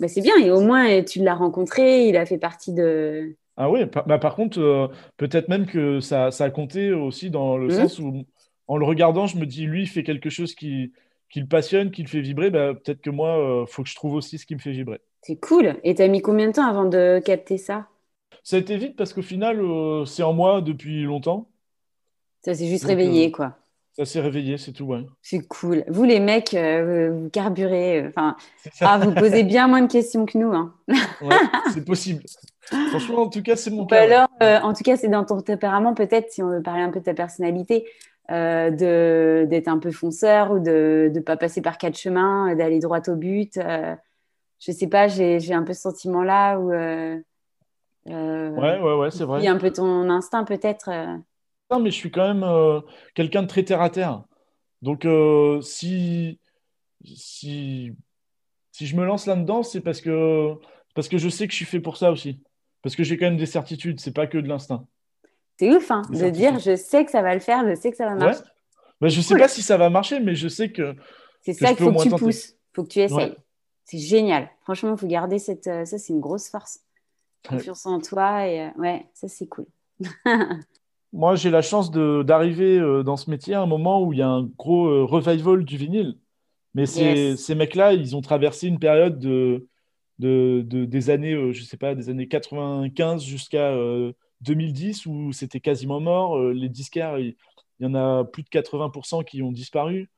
Bah, 0.00 0.08
c'est 0.08 0.22
bien, 0.22 0.36
et 0.42 0.50
au 0.50 0.60
moins, 0.60 1.02
tu 1.02 1.22
l'as 1.22 1.34
rencontré, 1.34 2.08
il 2.08 2.16
a 2.16 2.26
fait 2.26 2.38
partie 2.38 2.72
de. 2.72 3.36
Ah 3.56 3.70
oui, 3.70 3.84
bah, 4.06 4.18
par 4.18 4.34
contre, 4.34 4.58
euh, 4.58 4.88
peut-être 5.18 5.48
même 5.48 5.66
que 5.66 6.00
ça, 6.00 6.30
ça, 6.30 6.44
a 6.44 6.50
compté 6.50 6.90
aussi 6.90 7.30
dans 7.30 7.58
le 7.58 7.66
mmh. 7.66 7.70
sens 7.70 7.98
où, 7.98 8.24
en 8.66 8.76
le 8.76 8.86
regardant, 8.86 9.26
je 9.26 9.36
me 9.36 9.46
dis, 9.46 9.66
lui, 9.66 9.82
il 9.82 9.88
fait 9.88 10.02
quelque 10.02 10.30
chose 10.30 10.54
qui, 10.54 10.92
qui 11.32 11.40
le 11.40 11.46
passionne, 11.46 11.90
qui 11.90 12.02
le 12.02 12.08
fait 12.08 12.20
vibrer. 12.20 12.50
Bah, 12.50 12.74
peut-être 12.74 13.00
que 13.00 13.10
moi, 13.10 13.34
il 13.36 13.40
euh, 13.40 13.66
faut 13.66 13.82
que 13.82 13.88
je 13.88 13.96
trouve 13.96 14.14
aussi 14.14 14.38
ce 14.38 14.46
qui 14.46 14.54
me 14.54 14.60
fait 14.60 14.70
vibrer. 14.70 15.00
C'est 15.22 15.36
cool. 15.36 15.76
Et 15.82 15.94
tu 15.94 16.02
as 16.02 16.08
mis 16.08 16.20
combien 16.20 16.48
de 16.48 16.52
temps 16.52 16.66
avant 16.66 16.84
de 16.84 17.20
capter 17.24 17.56
ça? 17.56 17.88
Ça 18.44 18.56
a 18.56 18.58
été 18.58 18.76
vite 18.76 18.96
parce 18.96 19.12
qu'au 19.12 19.22
final, 19.22 19.62
c'est 20.04 20.22
en 20.22 20.32
moi 20.32 20.60
depuis 20.60 21.04
longtemps. 21.04 21.48
Ça 22.44 22.54
s'est 22.54 22.66
juste 22.66 22.84
réveillé, 22.84 23.30
quoi. 23.30 23.56
Ça 23.96 24.04
s'est 24.04 24.20
réveillé, 24.20 24.58
c'est 24.58 24.72
tout, 24.72 24.84
ouais. 24.84 25.06
C'est 25.20 25.46
cool. 25.46 25.84
Vous, 25.86 26.04
les 26.04 26.18
mecs, 26.18 26.54
vous 26.54 27.30
carburez. 27.30 28.06
Enfin, 28.08 28.36
ah, 28.80 28.98
vous 28.98 29.12
posez 29.12 29.44
bien 29.44 29.68
moins 29.68 29.82
de 29.82 29.92
questions 29.92 30.26
que 30.26 30.36
nous. 30.38 30.52
Hein. 30.52 30.74
ouais, 30.88 31.36
c'est 31.72 31.84
possible. 31.84 32.24
Franchement, 32.62 33.22
en 33.22 33.28
tout 33.28 33.42
cas, 33.42 33.54
c'est 33.54 33.70
mon 33.70 33.86
cas. 33.86 34.02
alors, 34.02 34.64
en 34.64 34.72
tout 34.72 34.82
cas, 34.82 34.96
c'est 34.96 35.08
dans 35.08 35.24
ton 35.24 35.40
tempérament, 35.40 35.94
peut-être, 35.94 36.32
si 36.32 36.42
on 36.42 36.48
veut 36.48 36.62
parler 36.62 36.82
un 36.82 36.90
peu 36.90 36.98
de 36.98 37.04
ta 37.04 37.14
personnalité. 37.14 37.86
Euh, 38.32 39.44
d'être 39.44 39.68
un 39.68 39.78
peu 39.78 39.90
fonceur 39.90 40.52
ou 40.52 40.58
de 40.58 41.12
ne 41.14 41.20
pas 41.20 41.36
passer 41.36 41.60
par 41.60 41.76
quatre 41.76 41.98
chemins, 41.98 42.54
d'aller 42.54 42.78
droit 42.78 43.00
au 43.08 43.14
but. 43.14 43.58
Euh, 43.58 43.94
je 44.58 44.72
sais 44.72 44.86
pas, 44.86 45.06
j'ai 45.06 45.52
un 45.52 45.64
peu 45.64 45.74
ce 45.74 45.82
sentiment-là 45.82 46.58
où. 46.58 46.72
Euh, 46.72 47.20
ouais, 48.06 48.78
ouais, 48.78 48.94
ouais, 48.94 49.10
c'est 49.10 49.24
vrai. 49.24 49.40
Il 49.40 49.44
y 49.44 49.48
a 49.48 49.52
un 49.52 49.58
peu 49.58 49.70
ton 49.70 50.08
instinct, 50.08 50.44
peut-être. 50.44 50.88
Non, 51.70 51.78
mais 51.80 51.90
je 51.90 51.96
suis 51.96 52.10
quand 52.10 52.32
même 52.32 52.82
quelqu'un 53.14 53.42
de 53.42 53.48
très 53.48 53.64
terre 53.64 53.82
à 53.82 53.90
terre. 53.90 54.22
Donc, 54.80 55.06
si, 55.60 56.38
si, 57.04 57.92
si 58.70 58.86
je 58.86 58.96
me 58.96 59.04
lance 59.04 59.26
là-dedans, 59.26 59.62
c'est 59.62 59.82
parce 59.82 60.00
que, 60.00 60.54
parce 60.94 61.08
que 61.08 61.18
je 61.18 61.28
sais 61.28 61.46
que 61.46 61.52
je 61.52 61.56
suis 61.56 61.66
fait 61.66 61.80
pour 61.80 61.98
ça 61.98 62.10
aussi. 62.10 62.40
Parce 62.82 62.96
que 62.96 63.04
j'ai 63.04 63.18
quand 63.18 63.26
même 63.26 63.36
des 63.36 63.46
certitudes, 63.46 64.00
c'est 64.00 64.14
pas 64.14 64.26
que 64.26 64.38
de 64.38 64.48
l'instinct. 64.48 64.86
C'est 65.58 65.70
ouf 65.74 65.90
hein, 65.90 66.02
de 66.10 66.30
dire 66.30 66.58
je 66.58 66.76
sais 66.76 67.04
que 67.04 67.10
ça 67.10 67.22
va 67.22 67.34
le 67.34 67.40
faire, 67.40 67.68
je 67.68 67.74
sais 67.74 67.90
que 67.90 67.96
ça 67.96 68.06
va 68.06 68.14
marcher. 68.14 68.40
Ouais. 69.00 69.10
je 69.10 69.18
ne 69.18 69.22
sais 69.22 69.36
pas 69.36 69.48
si 69.48 69.62
ça 69.62 69.76
va 69.76 69.90
marcher, 69.90 70.20
mais 70.20 70.34
je 70.34 70.48
sais 70.48 70.70
que. 70.70 70.94
C'est 71.42 71.52
ça 71.52 71.74
qu'il 71.74 71.84
faut 71.84 71.92
que 71.92 72.02
tu 72.02 72.10
pousses, 72.10 72.50
il 72.50 72.74
faut 72.74 72.84
que 72.84 72.88
tu 72.88 73.00
essayes. 73.00 73.36
C'est 73.84 73.98
génial. 73.98 74.48
Franchement, 74.62 74.92
il 74.92 74.98
faut 74.98 75.06
garder 75.06 75.38
cette. 75.38 75.66
Euh, 75.66 75.84
ça, 75.84 75.98
c'est 75.98 76.12
une 76.12 76.20
grosse 76.20 76.48
force. 76.48 76.80
Confiance 77.46 77.84
en 77.86 78.00
toi 78.00 78.46
et 78.46 78.62
euh, 78.62 78.68
ouais, 78.78 79.06
ça, 79.14 79.28
c'est 79.28 79.48
cool. 79.48 79.66
Moi, 81.12 81.34
j'ai 81.34 81.50
la 81.50 81.60
chance 81.60 81.90
d'arriver 81.90 82.78
euh, 82.78 83.02
dans 83.02 83.16
ce 83.16 83.28
métier 83.28 83.54
à 83.54 83.60
un 83.60 83.66
moment 83.66 84.02
où 84.02 84.12
il 84.12 84.20
y 84.20 84.22
a 84.22 84.28
un 84.28 84.44
gros 84.44 85.06
revival 85.06 85.64
du 85.64 85.76
vinyle. 85.76 86.18
Mais 86.74 86.86
ces, 86.86 87.36
ces 87.36 87.54
mecs-là, 87.54 87.92
ils 87.92 88.16
ont 88.16 88.22
traversé 88.22 88.66
une 88.66 88.78
période 88.78 89.18
de, 89.18 89.68
de, 90.18 90.64
de 90.64 90.86
des 90.86 91.10
années, 91.10 91.52
je 91.52 91.62
sais 91.64 91.76
pas, 91.76 91.94
des 91.94 92.08
années 92.08 92.28
95 92.28 93.22
jusqu'à 93.22 93.74
2010 94.42 95.06
où 95.06 95.32
c'était 95.32 95.60
quasiment 95.60 96.00
mort. 96.00 96.38
Euh, 96.38 96.52
les 96.52 96.68
disquaires, 96.68 97.18
il, 97.18 97.36
y 97.80 97.86
en 97.86 97.94
a 97.94 98.24
plus 98.24 98.42
de 98.42 98.48
80% 98.48 99.24
qui 99.24 99.42
ont 99.42 99.52
disparu. 99.52 100.10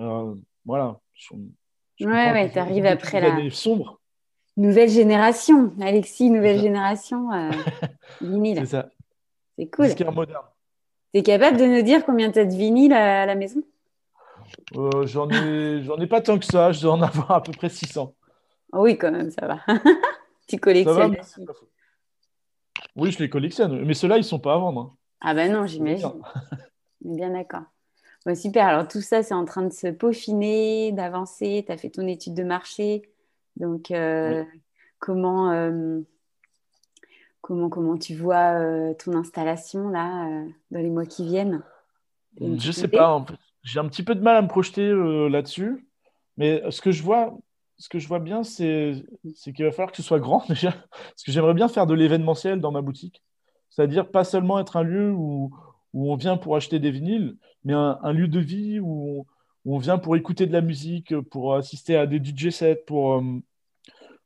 Euh, 0.00 0.34
voilà. 0.64 1.00
ouais, 1.30 2.06
ouais, 2.06 2.50
tu 2.50 2.58
arrives 2.58 2.86
après 2.86 3.20
la. 3.20 3.50
sombre. 3.50 4.00
Nouvelle 4.56 4.90
génération, 4.90 5.72
Alexis, 5.80 6.30
nouvelle 6.30 6.60
génération. 6.60 7.32
Euh, 7.32 7.50
vinyle. 8.20 8.58
C'est 8.58 8.66
ça. 8.66 8.88
C'est 9.56 9.66
cool. 9.68 9.86
Disquaire 9.86 10.12
moderne. 10.12 10.44
Tu 11.14 11.20
es 11.20 11.22
capable 11.22 11.56
de 11.56 11.64
nous 11.64 11.82
dire 11.82 12.04
combien 12.04 12.30
tu 12.30 12.40
as 12.40 12.44
de 12.44 12.54
vinyle 12.54 12.92
à, 12.92 13.24
la 13.24 13.34
maison? 13.34 13.62
J'en 15.04 15.30
ai, 15.30 15.82
ai 16.00 16.06
pas 16.06 16.20
tant 16.20 16.38
que 16.38 16.44
ça. 16.44 16.72
Je 16.72 16.82
dois 16.82 16.94
en 16.94 17.02
avoir 17.02 17.30
à 17.30 17.42
peu 17.42 17.52
près 17.52 17.68
600. 17.68 18.14
oui, 18.72 18.98
quand 18.98 19.12
même, 19.12 19.30
ça 19.30 19.46
va. 19.46 19.60
tu 20.48 20.58
collectionnes. 20.58 21.16
Oui, 22.98 23.12
je 23.12 23.18
les 23.20 23.30
collectionne, 23.30 23.84
mais 23.84 23.94
ceux-là, 23.94 24.16
ils 24.16 24.20
ne 24.20 24.24
sont 24.24 24.40
pas 24.40 24.54
à 24.54 24.58
vendre. 24.58 24.80
Hein. 24.80 24.96
Ah 25.20 25.32
ben 25.32 25.52
non, 25.52 25.66
j'imagine. 25.66 26.10
bien 27.00 27.30
d'accord. 27.30 27.62
super, 28.34 28.66
alors 28.66 28.88
tout 28.88 29.00
ça, 29.00 29.22
c'est 29.22 29.34
en 29.34 29.44
train 29.44 29.62
de 29.62 29.72
se 29.72 29.86
peaufiner, 29.86 30.90
d'avancer. 30.92 31.62
Tu 31.64 31.72
as 31.72 31.76
fait 31.76 31.90
ton 31.90 32.06
étude 32.08 32.34
de 32.34 32.42
marché. 32.42 33.02
Donc, 33.56 33.92
euh, 33.92 34.44
comment, 34.98 35.52
euh, 35.52 36.00
comment, 37.40 37.68
comment 37.68 37.96
tu 37.96 38.16
vois 38.16 38.58
euh, 38.58 38.94
ton 38.94 39.14
installation 39.14 39.88
là, 39.88 40.28
dans 40.72 40.80
les 40.80 40.90
mois 40.90 41.06
qui 41.06 41.24
viennent? 41.24 41.62
Je 42.40 42.46
ne 42.46 42.72
sais 42.72 42.88
pas. 42.88 43.12
En 43.12 43.24
fait. 43.24 43.34
J'ai 43.62 43.78
un 43.78 43.88
petit 43.88 44.02
peu 44.02 44.16
de 44.16 44.22
mal 44.22 44.36
à 44.36 44.42
me 44.42 44.48
projeter 44.48 44.92
là-dessus. 45.30 45.86
Mais 46.36 46.62
ce 46.70 46.80
que 46.80 46.90
je 46.90 47.02
vois, 47.02 47.36
ce 47.78 47.88
que 47.88 47.98
je 47.98 48.08
vois 48.08 48.18
bien, 48.18 48.42
c'est 48.42 49.04
qu'il 49.54 49.64
va 49.64 49.70
falloir 49.70 49.90
que 49.90 49.96
ce 49.96 50.02
soit 50.02 50.18
grand 50.18 50.44
déjà. 50.48 50.72
Parce 50.72 51.22
que 51.24 51.32
j'aimerais 51.32 51.54
bien 51.54 51.68
faire 51.68 51.86
de 51.86 51.94
l'événementiel 51.94 52.60
dans 52.60 52.72
ma 52.72 52.82
boutique. 52.82 53.22
C'est-à-dire 53.70 54.10
pas 54.10 54.24
seulement 54.24 54.58
être 54.58 54.76
un 54.76 54.82
lieu 54.82 55.12
où, 55.12 55.50
où, 55.94 56.12
on 56.12 56.16
vient 56.16 56.36
pour 56.36 56.56
acheter 56.56 56.80
des 56.80 56.90
vinyles, 56.90 57.36
mais 57.64 57.74
un, 57.74 58.12
lieu 58.12 58.26
de 58.26 58.40
vie 58.40 58.80
où 58.80 59.26
on, 59.64 59.78
vient 59.78 59.98
pour 59.98 60.16
écouter 60.16 60.46
de 60.46 60.52
la 60.52 60.60
musique, 60.60 61.18
pour 61.30 61.54
assister 61.54 61.96
à 61.96 62.06
des 62.06 62.18
DJ 62.18 62.50
sets, 62.50 62.82
pour 62.86 63.14
euh, 63.14 63.22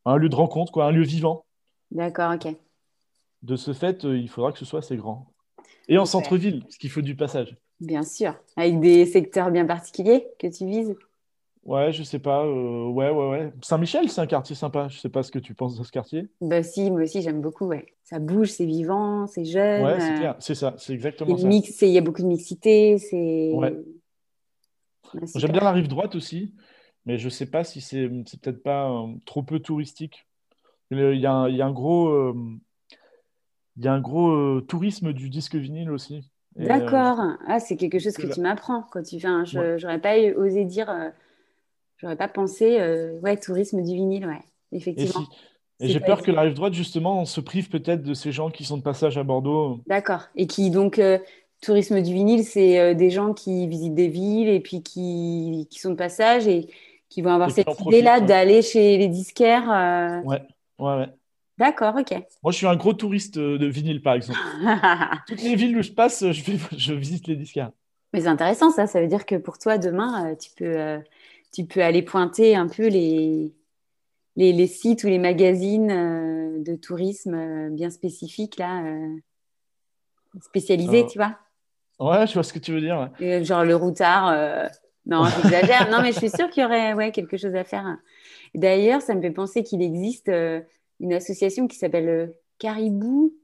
un 0.07 0.17
lieu 0.17 0.29
de 0.29 0.35
rencontre, 0.35 0.73
quoi, 0.73 0.87
un 0.87 0.93
lieu 0.93 1.03
vivant. 1.03 1.45
D'accord, 1.91 2.33
ok. 2.35 2.55
De 3.43 3.57
ce 3.57 3.73
fait, 3.73 4.05
euh, 4.05 4.17
il 4.17 4.29
faudra 4.29 4.53
que 4.53 4.59
ce 4.59 4.65
soit 4.65 4.79
assez 4.79 4.97
grand. 4.97 5.33
Et 5.88 5.99
en 5.99 6.07
centre-ville, 6.07 6.62
parce 6.62 6.77
qu'il 6.77 6.91
faut 6.91 7.03
du 7.03 7.17
passage. 7.17 7.57
Bien 7.81 8.05
sûr. 8.05 8.37
Avec 8.57 8.81
des 8.81 9.05
secteurs 9.05 9.51
bien 9.51 9.67
particuliers 9.67 10.29
que 10.38 10.47
tu 10.47 10.65
vises 10.67 10.95
Ouais, 11.64 11.92
je 11.92 12.03
sais 12.03 12.18
pas. 12.18 12.44
Euh, 12.44 12.88
ouais, 12.88 13.11
ouais, 13.11 13.29
ouais. 13.29 13.53
Saint-Michel, 13.62 14.09
c'est 14.09 14.20
un 14.20 14.27
quartier 14.27 14.57
sympa. 14.57 14.88
Je 14.88 14.98
sais 14.98 15.09
pas 15.09 15.22
ce 15.22 15.31
que 15.31 15.38
tu 15.38 15.55
penses 15.55 15.79
de 15.79 15.85
ce 15.85 15.92
quartier. 15.92 16.29
Bah 16.40 16.62
si, 16.62 16.90
moi 16.90 17.03
aussi 17.03 17.22
j'aime 17.22 17.40
beaucoup. 17.40 17.66
Ouais. 17.66 17.87
Ça 18.03 18.18
bouge, 18.18 18.51
c'est 18.51 18.64
vivant, 18.64 19.27
c'est 19.29 19.44
jeune. 19.44 19.85
Ouais, 19.85 20.01
c'est 20.01 20.14
clair. 20.14 20.37
C'est 20.40 20.57
ça, 20.57 20.75
c'est 20.79 20.92
exactement 20.92 21.37
ça. 21.37 21.48
Il 21.48 21.92
y 21.92 21.98
a 21.98 22.01
beaucoup 22.01 22.22
de 22.22 22.27
mixité. 22.27 22.98
C'est. 22.98 23.53
Ouais. 23.55 23.77
J'aime 25.37 25.53
bien 25.53 25.61
la 25.61 25.72
rive 25.72 25.88
droite 25.88 26.14
aussi, 26.16 26.55
mais 27.07 27.18
je 27.18 27.29
sais 27.29 27.46
pas 27.46 27.64
si 27.64 27.81
c'est 27.81 28.09
peut-être 28.09 28.62
pas 28.62 28.90
euh, 28.90 29.14
trop 29.25 29.42
peu 29.42 29.61
touristique. 29.61 30.27
Il 30.90 30.98
y 30.98 31.27
a 31.27 31.33
un, 31.33 31.48
il 31.48 31.57
y 31.57 31.62
a 31.62 31.66
un 31.66 31.72
gros, 31.72 32.09
euh, 32.09 32.35
il 33.77 33.85
y 33.85 33.88
a 33.88 33.92
un 33.92 34.01
gros 34.01 34.61
tourisme 34.62 35.12
du 35.12 35.31
disque 35.31 35.55
vinyle 35.55 35.90
aussi. 35.90 36.29
D'accord. 36.57 37.20
ah, 37.46 37.61
c'est 37.61 37.77
quelque 37.77 37.98
chose 37.98 38.16
que 38.16 38.27
tu 38.27 38.40
m'apprends 38.40 38.83
quand 38.90 39.03
tu 39.03 39.16
viens. 39.18 39.44
Je 39.44 39.81
n'aurais 39.81 40.01
pas 40.01 40.18
osé 40.37 40.64
dire 40.64 41.12
J'aurais 42.03 42.17
pas 42.17 42.29
pensé, 42.29 42.81
euh, 42.81 43.12
ouais, 43.21 43.37
tourisme 43.37 43.81
du 43.81 43.95
vinyle, 43.95 44.27
ouais, 44.27 44.41
effectivement. 44.73 45.25
Et, 45.79 45.88
j'ai 45.88 46.01
peur 46.01 46.23
que 46.23 46.33
la 46.33 46.43
rive 46.43 46.55
droite, 46.55 46.75
justement, 46.75 47.21
on 47.21 47.25
se 47.25 47.41
prive 47.41 47.69
peut-être 47.69 48.03
de 48.03 48.15
ces 48.15 48.33
gens 48.33 48.51
qui 48.51 48.65
sont 48.65 48.77
de 48.77 48.83
passage 48.83 49.19
à 49.19 49.23
Bordeaux. 49.23 49.81
D'accord. 49.87 50.23
Et 50.35 50.49
qui, 50.49 50.71
donc, 50.71 50.99
euh, 50.99 51.19
tourisme 51.61 52.03
du 52.03 52.12
vinyle, 52.12 52.45
c'est 52.45 52.81
euh, 52.81 52.95
des 52.95 53.11
gens 53.11 53.35
qui 53.35 53.69
visitent 53.69 53.95
des 53.95 54.09
villes 54.09 54.49
et 54.49 54.59
puis 54.59 54.83
qui, 54.83 55.69
qui 55.71 55.79
sont 55.79 55.91
de 55.91 55.97
passage 55.97 56.49
et 56.49 56.67
qui 57.09 57.23
vont 57.23 57.31
avoir 57.31 57.53
cette 57.53 57.69
idée-là 57.87 58.21
d'aller 58.21 58.62
chez 58.62 58.99
les 58.99 59.09
disquaires. 59.09 60.23
Ouais, 60.25 60.43
ouais, 60.81 60.97
ouais. 60.97 61.09
D'accord, 61.59 61.95
ok. 61.97 62.11
Moi, 62.43 62.51
je 62.51 62.57
suis 62.57 62.67
un 62.67 62.77
gros 62.77 62.95
touriste 62.95 63.38
de 63.38 63.67
vinyle, 63.67 64.03
par 64.03 64.15
exemple. 64.15 64.41
Toutes 65.29 65.43
les 65.43 65.55
villes 65.55 65.77
où 65.79 65.83
je 65.83 65.93
passe, 65.93 66.25
je, 66.33 66.43
je 66.77 66.95
visite 66.95 67.29
les 67.29 67.37
disquaires. 67.37 67.71
Mais 68.12 68.23
c'est 68.23 68.29
intéressant, 68.29 68.71
ça. 68.71 68.88
Ça 68.88 69.01
veut 69.01 69.09
dire 69.09 69.25
que 69.25 69.37
pour 69.37 69.59
toi, 69.59 69.79
demain, 69.79 70.35
tu 70.35 70.51
peux 70.57 71.01
tu 71.53 71.65
peux 71.65 71.83
aller 71.83 72.03
pointer 72.03 72.57
un 72.57 72.67
peu 72.67 72.88
les, 72.88 73.53
les, 74.37 74.67
sites 74.67 75.05
ou 75.05 75.09
les 75.09 75.19
magazines 75.19 75.91
euh, 75.91 76.62
de 76.62 76.75
tourisme 76.75 77.35
euh, 77.35 77.71
bien 77.71 77.91
spécifiques, 77.91 78.57
là, 78.57 78.85
euh, 78.85 79.17
spécialisés, 80.41 81.07
tu 81.07 81.19
vois 81.19 81.37
Ouais, 82.01 82.27
je 82.27 82.35
vois 82.35 82.43
ce 82.43 82.53
que 82.53 82.59
tu 82.59 82.73
veux 82.73 82.81
dire. 82.81 83.11
genre 83.45 83.65
le 83.65 83.77
routard. 83.77 84.71
Non, 85.07 85.25
j'exagère. 85.43 85.91
non, 85.91 86.01
mais 86.03 86.12
je 86.12 86.19
suis 86.19 86.31
sûre 86.31 86.51
qu'il 86.51 86.62
y 86.62 86.67
aurait 86.67 86.95
ouais, 86.95 87.12
quelque 87.12 87.37
chose 87.37 87.55
à 87.55 87.65
faire. 87.65 87.97
D'ailleurs, 88.55 89.03
ça 89.03 89.15
me 89.15 89.21
fait 89.21 89.31
penser 89.31 89.62
qu'il 89.62 89.83
existe 89.83 90.29
une 90.29 91.12
association 91.12 91.69
qui 91.69 91.77
s'appelle 91.77 92.33
Caribou 92.59 93.35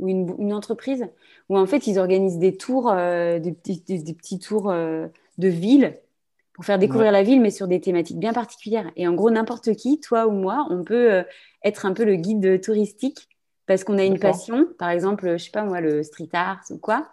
ou 0.00 0.08
une, 0.08 0.52
entreprise 0.52 1.06
où 1.48 1.58
en 1.58 1.66
fait 1.66 1.86
ils 1.86 1.98
organisent 1.98 2.38
des 2.38 2.56
tours, 2.56 2.92
des, 2.92 3.52
petits, 3.52 3.82
des, 3.82 4.14
petits 4.14 4.40
tours 4.40 4.72
de 4.72 5.48
ville 5.48 5.96
pour 6.60 6.66
faire 6.66 6.78
découvrir 6.78 7.10
la 7.10 7.22
ville, 7.22 7.40
mais 7.40 7.50
sur 7.50 7.68
des 7.68 7.80
thématiques 7.80 8.18
bien 8.18 8.34
particulières. 8.34 8.90
Et 8.94 9.08
en 9.08 9.14
gros, 9.14 9.30
n'importe 9.30 9.74
qui, 9.76 9.98
toi 9.98 10.26
ou 10.26 10.32
moi, 10.32 10.66
on 10.68 10.84
peut 10.84 11.10
euh, 11.10 11.22
être 11.64 11.86
un 11.86 11.94
peu 11.94 12.04
le 12.04 12.16
guide 12.16 12.60
touristique 12.60 13.30
parce 13.64 13.82
qu'on 13.82 13.96
a 13.96 14.04
une 14.04 14.18
passion, 14.18 14.68
par 14.78 14.90
exemple, 14.90 15.38
je 15.38 15.44
sais 15.44 15.50
pas 15.50 15.64
moi, 15.64 15.80
le 15.80 16.02
street 16.02 16.28
art 16.34 16.60
ou 16.68 16.76
quoi. 16.76 17.08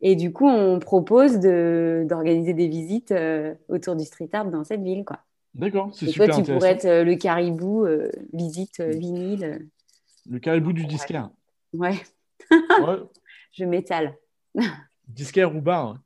Et 0.00 0.14
du 0.14 0.32
coup, 0.32 0.46
on 0.46 0.78
propose 0.78 1.40
d'organiser 1.40 2.54
des 2.54 2.68
visites 2.68 3.10
euh, 3.10 3.54
autour 3.68 3.96
du 3.96 4.04
street 4.04 4.30
art 4.32 4.44
dans 4.44 4.62
cette 4.62 4.82
ville, 4.82 5.04
quoi. 5.04 5.18
D'accord, 5.54 5.90
c'est 5.92 6.06
super 6.06 6.28
toi, 6.28 6.44
tu 6.44 6.52
pourrais 6.52 6.70
être 6.70 6.84
euh, 6.84 7.02
le 7.02 7.16
caribou, 7.16 7.88
visite 8.32 8.80
vinyle. 8.80 9.66
Le 10.30 10.38
caribou 10.38 10.72
du 10.72 10.86
disquaire. 10.86 11.30
Ouais. 11.72 11.96
ouais. 12.52 12.98
Je 13.52 13.64
m'étale. 13.64 14.14
disquaire 15.08 15.52
ou 15.52 15.60
bar. 15.60 15.98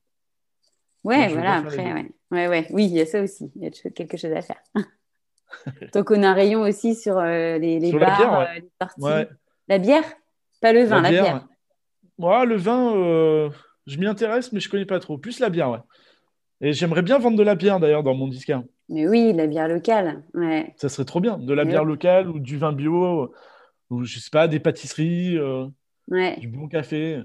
Ouais, 1.05 1.29
voilà, 1.29 1.57
après, 1.57 1.77
ouais. 1.77 1.93
ouais. 2.31 2.49
Ouais, 2.49 2.67
Oui, 2.71 2.87
il 2.87 2.93
y 2.93 3.01
a 3.01 3.07
ça 3.07 3.23
aussi. 3.23 3.51
Il 3.57 3.63
y 3.63 3.67
a 3.67 3.91
quelque 3.91 4.17
chose 4.17 4.33
à 4.33 4.43
faire. 4.43 4.61
Donc, 5.95 6.11
on 6.11 6.23
a 6.23 6.29
un 6.29 6.35
rayon 6.35 6.61
aussi 6.61 6.95
sur 6.95 7.19
euh, 7.19 7.59
les, 7.59 7.79
les 7.79 7.93
bars, 7.93 8.01
la 8.01 8.17
bière, 8.17 8.39
euh, 8.41 8.55
les 8.55 8.71
parties. 8.79 9.35
La 9.69 9.79
bière? 9.79 10.05
Pas 10.61 10.73
le 10.73 10.85
vin, 10.85 11.01
la, 11.01 11.11
bière. 11.11 11.47
Moi, 12.19 12.45
le 12.45 12.57
vin, 12.57 12.97
euh, 12.97 13.49
je 13.87 13.97
m'y 13.99 14.07
intéresse, 14.07 14.53
mais 14.53 14.61
je 14.61 14.69
ne 14.69 14.71
connais 14.73 14.87
pas 14.87 14.99
trop. 14.99 15.19
Plus 15.19 15.41
la 15.41 15.51
bière, 15.51 15.71
ouais. 15.71 15.79
Et 16.61 16.73
j'aimerais 16.73 17.03
bien 17.03 17.19
vendre 17.19 17.39
de 17.39 17.43
la 17.43 17.55
bière, 17.55 17.79
d'ailleurs, 17.79 18.03
dans 18.03 18.15
mon 18.15 18.29
disquaire. 18.29 18.63
Mais 18.89 19.07
oui, 19.07 19.33
la 19.33 19.47
bière 19.47 19.69
locale, 19.69 20.25
ouais. 20.35 20.75
Ça 20.77 20.89
serait 20.89 21.05
trop 21.05 21.21
bien. 21.21 21.39
De 21.39 21.55
la 21.55 21.65
bière 21.65 21.85
locale 21.85 22.29
ou 22.29 22.41
du 22.41 22.59
vin 22.59 22.73
bio. 22.73 23.33
ou 23.91 24.05
je 24.05 24.19
sais 24.19 24.31
pas, 24.31 24.49
des 24.49 24.59
pâtisseries, 24.59 25.39
du 26.39 26.49
bon 26.49 26.69
café. 26.69 27.23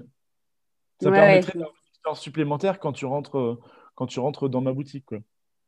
Ça 1.02 1.10
permettrait 1.10 1.58
d'avoir 1.58 1.74
une 2.04 2.10
expérience 2.10 2.20
supplémentaire 2.20 2.78
quand 2.78 2.92
tu 2.92 3.06
rentres, 3.06 3.58
quand 3.94 4.06
tu 4.06 4.20
rentres 4.20 4.48
dans 4.48 4.60
ma 4.60 4.72
boutique. 4.72 5.14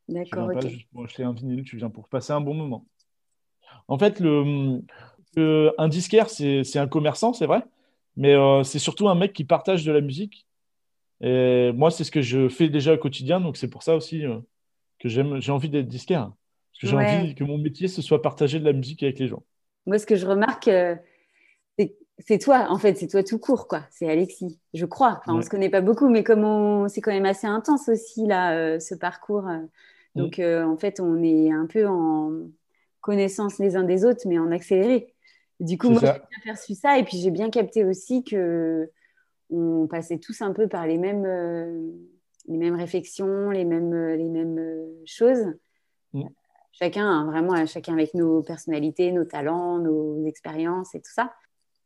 D'accord. 0.08 0.48
Tu 0.48 0.52
viens 0.52 0.60
pas 0.60 0.68
juste 0.68 0.88
pour 0.92 1.04
acheter 1.04 1.24
un 1.24 1.32
vinyle, 1.32 1.64
tu 1.64 1.76
viens 1.76 1.90
pour 1.90 2.08
passer 2.08 2.32
un 2.32 2.40
bon 2.40 2.54
moment. 2.54 2.86
En 3.88 3.98
fait, 3.98 4.20
le, 4.20 4.82
un 5.78 5.88
disquaire, 5.88 6.28
c'est 6.28 6.76
un 6.76 6.88
commerçant, 6.88 7.32
c'est 7.32 7.46
vrai, 7.46 7.62
mais 8.16 8.34
c'est 8.64 8.78
surtout 8.78 9.08
un 9.08 9.14
mec 9.14 9.32
qui 9.32 9.44
partage 9.44 9.84
de 9.84 9.92
la 9.92 10.00
musique. 10.00 10.46
Et 11.22 11.72
moi, 11.72 11.90
c'est 11.90 12.04
ce 12.04 12.10
que 12.10 12.20
je 12.20 12.48
fais 12.48 12.68
déjà 12.68 12.92
au 12.94 12.98
quotidien, 12.98 13.40
donc 13.40 13.56
c'est 13.56 13.70
pour 13.70 13.82
ça 13.82 13.96
aussi 13.96 14.24
que 14.98 15.08
j'ai 15.08 15.52
envie 15.52 15.70
d'être 15.70 15.88
disquaire. 15.88 16.30
Parce 16.72 16.80
que 16.80 16.86
j'ai 16.88 16.96
envie 16.96 17.34
que 17.34 17.44
mon 17.44 17.56
métier, 17.58 17.88
ce 17.88 18.02
soit 18.02 18.20
partager 18.20 18.60
de 18.60 18.64
la 18.64 18.72
musique 18.72 19.02
avec 19.02 19.18
les 19.18 19.28
gens. 19.28 19.42
Moi, 19.86 19.98
ce 19.98 20.06
que 20.06 20.16
je 20.16 20.26
remarque, 20.26 20.68
euh, 20.68 20.94
c'est 22.18 22.38
toi, 22.38 22.66
en 22.70 22.78
fait, 22.78 22.96
c'est 22.96 23.08
toi 23.08 23.22
tout 23.22 23.38
court, 23.38 23.68
quoi. 23.68 23.82
C'est 23.90 24.08
Alexis, 24.08 24.58
je 24.72 24.86
crois. 24.86 25.18
Enfin, 25.20 25.34
On 25.34 25.38
ne 25.38 25.42
se 25.42 25.50
connaît 25.50 25.68
pas 25.68 25.82
beaucoup, 25.82 26.08
mais 26.08 26.24
comme 26.24 26.88
c'est 26.88 27.00
quand 27.00 27.12
même 27.12 27.26
assez 27.26 27.46
intense 27.46 27.88
aussi, 27.88 28.26
là, 28.26 28.56
euh, 28.56 28.80
ce 28.80 28.94
parcours. 28.94 29.46
Euh. 29.48 29.58
Mm. 30.14 30.20
Donc, 30.20 30.38
en 30.40 30.76
fait, 30.76 31.00
on 31.00 31.22
est 31.22 31.52
un 31.52 31.66
peu 31.66 31.86
en 31.86 32.32
connaissance 33.00 33.58
les 33.58 33.76
uns 33.76 33.84
des 33.84 34.04
autres, 34.04 34.22
mais 34.26 34.38
en 34.38 34.50
accéléré. 34.50 35.14
Du 35.60 35.78
coup, 35.78 35.90
moi, 35.90 36.00
j'ai 36.00 36.06
bien 36.06 36.42
perçu 36.44 36.74
ça, 36.74 36.98
et 36.98 37.04
puis 37.04 37.18
j'ai 37.18 37.30
bien 37.30 37.50
capté 37.50 37.84
aussi 37.84 38.24
que 38.24 38.90
on 39.50 39.86
passait 39.86 40.18
tous 40.18 40.42
un 40.42 40.52
peu 40.52 40.68
par 40.68 40.86
les 40.86 40.98
mêmes, 40.98 41.24
les 42.46 42.56
mêmes 42.56 42.74
réflexions, 42.74 43.50
les 43.50 43.64
mêmes, 43.64 43.94
les 43.94 44.28
mêmes 44.28 44.84
choses. 45.04 45.54
Mm 46.12 46.24
chacun, 46.78 47.08
hein, 47.08 47.24
vraiment, 47.26 47.64
chacun 47.66 47.94
avec 47.94 48.14
nos 48.14 48.42
personnalités, 48.42 49.12
nos 49.12 49.24
talents, 49.24 49.78
nos 49.78 50.24
expériences 50.26 50.94
et 50.94 51.00
tout 51.00 51.12
ça. 51.12 51.32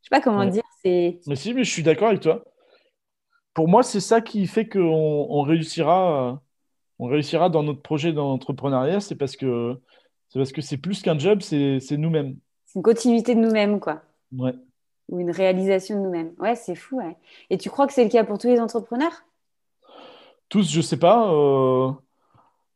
Je 0.03 0.09
sais 0.09 0.11
pas 0.11 0.21
comment 0.21 0.45
dire. 0.47 0.63
C'est. 0.83 1.21
Mais 1.27 1.37
si, 1.37 1.55
mais 1.55 1.65
je 1.65 1.71
suis 1.71 1.83
d'accord 1.83 2.09
avec 2.09 2.21
toi. 2.21 2.45
Pour 3.55 3.69
moi, 3.69 3.83
c'est 3.83 4.01
ça 4.01 4.21
qui 4.21 4.47
fait 4.47 4.69
qu'on 4.69 4.79
on 4.81 5.43
réussira, 5.43 6.41
on 6.99 7.07
réussira 7.07 7.51
dans 7.51 7.63
notre 7.63 7.83
projet 7.83 8.13
d'entrepreneuriat. 8.13 9.01
C'est 9.01 9.17
parce 9.17 9.37
que 9.37 9.79
c'est 10.29 10.39
parce 10.39 10.53
que 10.53 10.61
c'est 10.61 10.79
plus 10.79 11.03
qu'un 11.03 11.19
job, 11.19 11.41
c'est 11.43 11.81
nous-mêmes. 11.93 12.37
C'est 12.67 12.79
une 12.79 12.83
continuité 12.83 13.35
de 13.35 13.41
nous-mêmes, 13.41 13.81
quoi. 13.81 14.03
Ouais. 14.33 14.55
Ou 15.09 15.21
une 15.21 15.31
réalisation 15.31 15.97
de 15.97 16.03
nous-mêmes. 16.03 16.33
Ouais, 16.39 16.55
c'est 16.55 16.77
fou. 16.77 16.99
Ouais. 16.99 17.17
Et 17.51 17.59
tu 17.59 17.69
crois 17.69 17.87
que 17.87 17.93
c'est 17.93 18.05
le 18.05 18.11
cas 18.11 18.25
pour 18.25 18.39
tous 18.39 18.47
les 18.47 18.61
entrepreneurs? 18.61 19.25
Tous, 20.49 20.71
je 20.71 20.81
sais 20.81 20.99
pas. 20.99 21.33
Euh... 21.33 21.91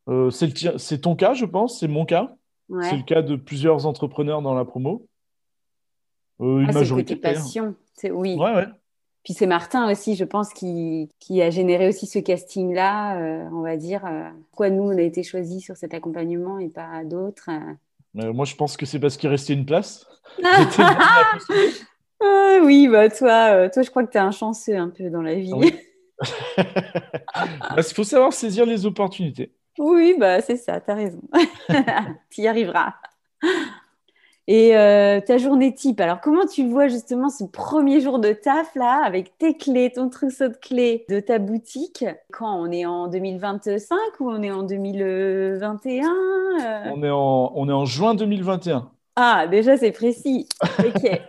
Euh, 0.07 0.31
c'est 0.31 1.01
ton 1.01 1.17
cas, 1.17 1.33
je 1.33 1.47
pense, 1.47 1.81
c'est 1.81 1.89
mon 1.89 2.05
cas. 2.05 2.37
C'est 2.83 2.97
le 2.97 3.05
cas 3.05 3.23
de 3.23 3.37
plusieurs 3.37 3.87
entrepreneurs 3.87 4.43
dans 4.43 4.53
la 4.53 4.67
promo. 4.67 5.07
Euh, 6.40 6.61
une 6.61 6.70
ah, 6.70 6.73
majorité. 6.73 7.16
passion, 7.16 7.75
oui. 8.05 8.37
Ouais, 8.37 8.55
ouais. 8.55 8.66
Puis 9.23 9.33
c'est 9.33 9.47
Martin 9.47 9.90
aussi, 9.90 10.16
je 10.16 10.25
pense, 10.25 10.53
qui, 10.53 11.09
qui 11.18 11.40
a 11.40 11.49
généré 11.49 11.88
aussi 11.88 12.07
ce 12.07 12.18
casting-là, 12.18 13.18
euh, 13.18 13.49
on 13.53 13.62
va 13.62 13.77
dire. 13.77 14.03
pourquoi 14.51 14.68
nous, 14.68 14.83
on 14.83 14.99
a 14.99 15.01
été 15.01 15.23
choisis 15.23 15.64
sur 15.64 15.77
cet 15.77 15.94
accompagnement 15.94 16.59
et 16.59 16.68
pas 16.68 17.05
d'autres 17.05 17.49
Moi, 18.12 18.44
je 18.44 18.55
pense 18.55 18.77
que 18.77 18.85
c'est 18.85 18.99
parce 18.99 19.16
qu'il 19.16 19.31
restait 19.31 19.55
une 19.55 19.64
place. 19.64 20.07
ah, 20.44 21.38
oui, 22.62 22.88
bah 22.88 23.09
toi, 23.09 23.70
toi, 23.70 23.83
je 23.83 23.90
crois 23.90 24.05
que 24.05 24.12
tu 24.12 24.18
es 24.18 24.20
un 24.20 24.31
chanceux 24.31 24.77
un 24.77 24.90
peu 24.90 25.09
dans 25.09 25.23
la 25.23 25.37
vie. 25.37 25.53
Il 26.59 26.64
bah, 27.77 27.83
faut 27.83 28.05
savoir 28.05 28.33
saisir 28.33 28.66
les 28.66 28.87
opportunités. 28.87 29.53
Oui, 29.79 30.14
bah, 30.18 30.40
c'est 30.40 30.57
ça, 30.57 30.81
tu 30.81 30.90
as 30.90 30.94
raison. 30.94 31.20
tu 32.31 32.42
y 32.42 32.47
arriveras. 32.47 32.94
Et 34.47 34.77
euh, 34.77 35.21
ta 35.21 35.39
journée 35.39 35.75
type, 35.75 36.01
alors 36.01 36.21
comment 36.21 36.45
tu 36.47 36.69
vois 36.69 36.89
justement 36.89 37.31
ce 37.31 37.45
premier 37.45 38.01
jour 38.01 38.19
de 38.19 38.33
taf 38.33 38.75
là, 38.75 39.03
avec 39.03 39.39
tes 39.39 39.57
clés, 39.57 39.91
ton 39.91 40.11
trousseau 40.11 40.49
de 40.49 40.57
clés 40.57 41.07
de 41.09 41.19
ta 41.21 41.39
boutique? 41.39 42.05
Quand 42.31 42.61
on 42.61 42.71
est 42.71 42.85
en 42.85 43.09
2025 43.09 43.97
ou 44.21 44.31
on 44.31 44.43
est 44.43 44.51
en 44.51 44.63
2021 44.63 46.05
euh? 46.05 46.91
on, 46.95 47.03
est 47.03 47.11
en, 47.11 47.53
on 47.55 47.69
est 47.69 47.73
en 47.73 47.87
juin 47.87 48.15
2021. 48.15 48.91
Ah, 49.17 49.47
déjà 49.47 49.77
c'est 49.77 49.93
précis. 49.93 50.49
Ok. 50.79 51.21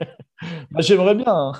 Bah, 0.71 0.81
j'aimerais 0.81 1.15
bien. 1.15 1.33
Hein. 1.33 1.53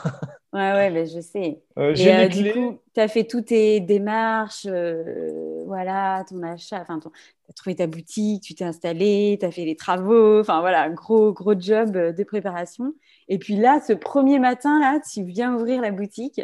Ouais, 0.56 0.72
ouais, 0.72 0.89
ben, 0.89 1.06
je 1.06 1.20
sais. 1.20 1.62
Euh, 1.78 1.94
j'ai 1.96 2.15
euh, 2.15 2.28
du 2.30 2.54
coup, 2.54 2.80
tu 2.94 3.02
as 3.02 3.10
fait 3.10 3.26
toutes 3.26 3.48
tes 3.48 3.82
démarches, 3.82 4.65
euh, 4.70 5.55
voilà, 5.75 6.23
ton 6.27 6.41
achat, 6.43 6.81
enfin, 6.81 6.99
tu 6.99 7.07
as 7.49 7.53
trouvé 7.53 7.75
ta 7.75 7.88
boutique, 7.88 8.43
tu 8.43 8.55
t'es 8.55 8.63
installé, 8.63 9.38
tu 9.39 9.45
as 9.45 9.51
fait 9.51 9.65
les 9.65 9.75
travaux, 9.75 10.39
enfin 10.39 10.61
voilà, 10.61 10.89
gros, 10.89 11.33
gros 11.33 11.59
job 11.59 11.91
de 11.91 12.23
préparation. 12.23 12.93
Et 13.27 13.38
puis 13.38 13.55
là, 13.55 13.79
ce 13.85 13.93
premier 13.93 14.39
matin, 14.39 14.79
là, 14.79 14.99
tu 14.99 15.23
viens 15.23 15.53
ouvrir 15.53 15.81
la 15.81 15.91
boutique. 15.91 16.41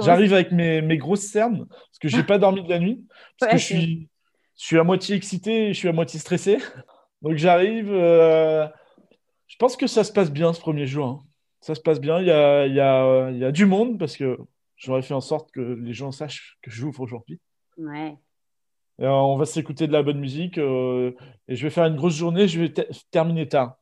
J'arrive 0.00 0.32
avec 0.32 0.52
mes, 0.52 0.80
mes, 0.80 0.96
grosses 0.96 1.26
cernes, 1.26 1.66
parce 1.68 1.98
que 2.00 2.08
je 2.08 2.16
n'ai 2.16 2.22
pas 2.26 2.38
dormi 2.38 2.62
de 2.62 2.70
la 2.70 2.78
nuit, 2.78 3.06
parce 3.38 3.52
que 3.52 3.58
je 3.58 3.64
suis, 3.64 4.08
je 4.58 4.64
suis 4.64 4.78
à 4.78 4.84
moitié 4.84 5.16
excité, 5.16 5.74
je 5.74 5.78
suis 5.78 5.88
à 5.88 5.92
moitié 5.92 6.18
stressé. 6.18 6.58
Donc 7.22 7.36
j'arrive, 7.36 7.88
je 7.88 9.56
pense 9.58 9.76
que 9.76 9.86
ça 9.86 10.04
se 10.04 10.12
passe 10.12 10.30
bien 10.30 10.52
ce 10.52 10.60
premier 10.60 10.86
jour. 10.86 11.06
Hein 11.06 11.22
ça 11.62 11.74
se 11.74 11.80
passe 11.80 12.00
bien. 12.00 12.20
Il 12.20 12.26
y 12.26 12.30
a, 12.30 12.66
il 12.66 12.74
y 12.74 12.80
a, 12.80 13.30
il 13.30 13.38
y 13.38 13.44
a 13.44 13.52
du 13.52 13.64
monde 13.64 13.98
parce 13.98 14.16
que 14.16 14.36
j'aurais 14.76 15.02
fait 15.02 15.14
en 15.14 15.20
sorte 15.20 15.50
que 15.52 15.60
les 15.60 15.94
gens 15.94 16.12
sachent 16.12 16.58
que 16.60 16.70
j'ouvre 16.70 17.00
aujourd'hui. 17.00 17.40
Ouais. 17.82 18.16
Et 18.98 19.06
on 19.06 19.36
va 19.36 19.46
s'écouter 19.46 19.86
de 19.86 19.92
la 19.92 20.02
bonne 20.02 20.20
musique 20.20 20.58
euh, 20.58 21.12
et 21.48 21.56
je 21.56 21.62
vais 21.64 21.70
faire 21.70 21.86
une 21.86 21.96
grosse 21.96 22.14
journée. 22.14 22.46
Je 22.46 22.60
vais 22.60 22.72
terminer 23.10 23.48
tard. 23.48 23.78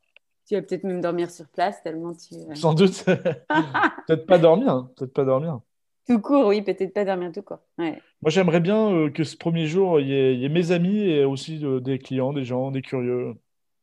Tu 0.47 0.55
vas 0.55 0.63
peut-être 0.63 0.85
même 0.85 1.01
dormir 1.01 1.31
sur 1.31 1.47
place 1.49 1.83
tellement 1.83 2.15
tu. 2.15 2.35
Euh, 2.35 2.55
Sans 2.55 2.75
doute. 2.75 3.05
peut-être 3.05 4.27
pas 4.27 4.39
dormir. 4.39 4.71
Hein. 4.71 4.91
Peut-être 4.97 5.13
pas 5.13 5.25
dormir. 5.25 5.61
Tout 6.07 6.21
court, 6.21 6.47
oui, 6.47 6.63
peut-être 6.63 6.95
pas 6.95 7.05
dormir 7.05 7.31
tout 7.33 7.43
court. 7.43 7.61
Ouais. 7.79 8.01
Moi, 8.23 8.31
j'aimerais 8.31 8.61
bien 8.61 8.91
euh, 8.91 9.11
que 9.11 9.23
ce 9.23 9.37
premier 9.37 9.67
jour, 9.67 10.01
il 10.01 10.09
y, 10.09 10.45
ait, 10.45 10.49
mes 10.49 10.73
amis 10.73 10.99
et 10.99 11.25
aussi 11.25 11.63
des 11.83 11.99
clients, 11.99 12.33
des 12.33 12.45
gens, 12.45 12.71
des 12.71 12.83
curieux. 12.83 13.35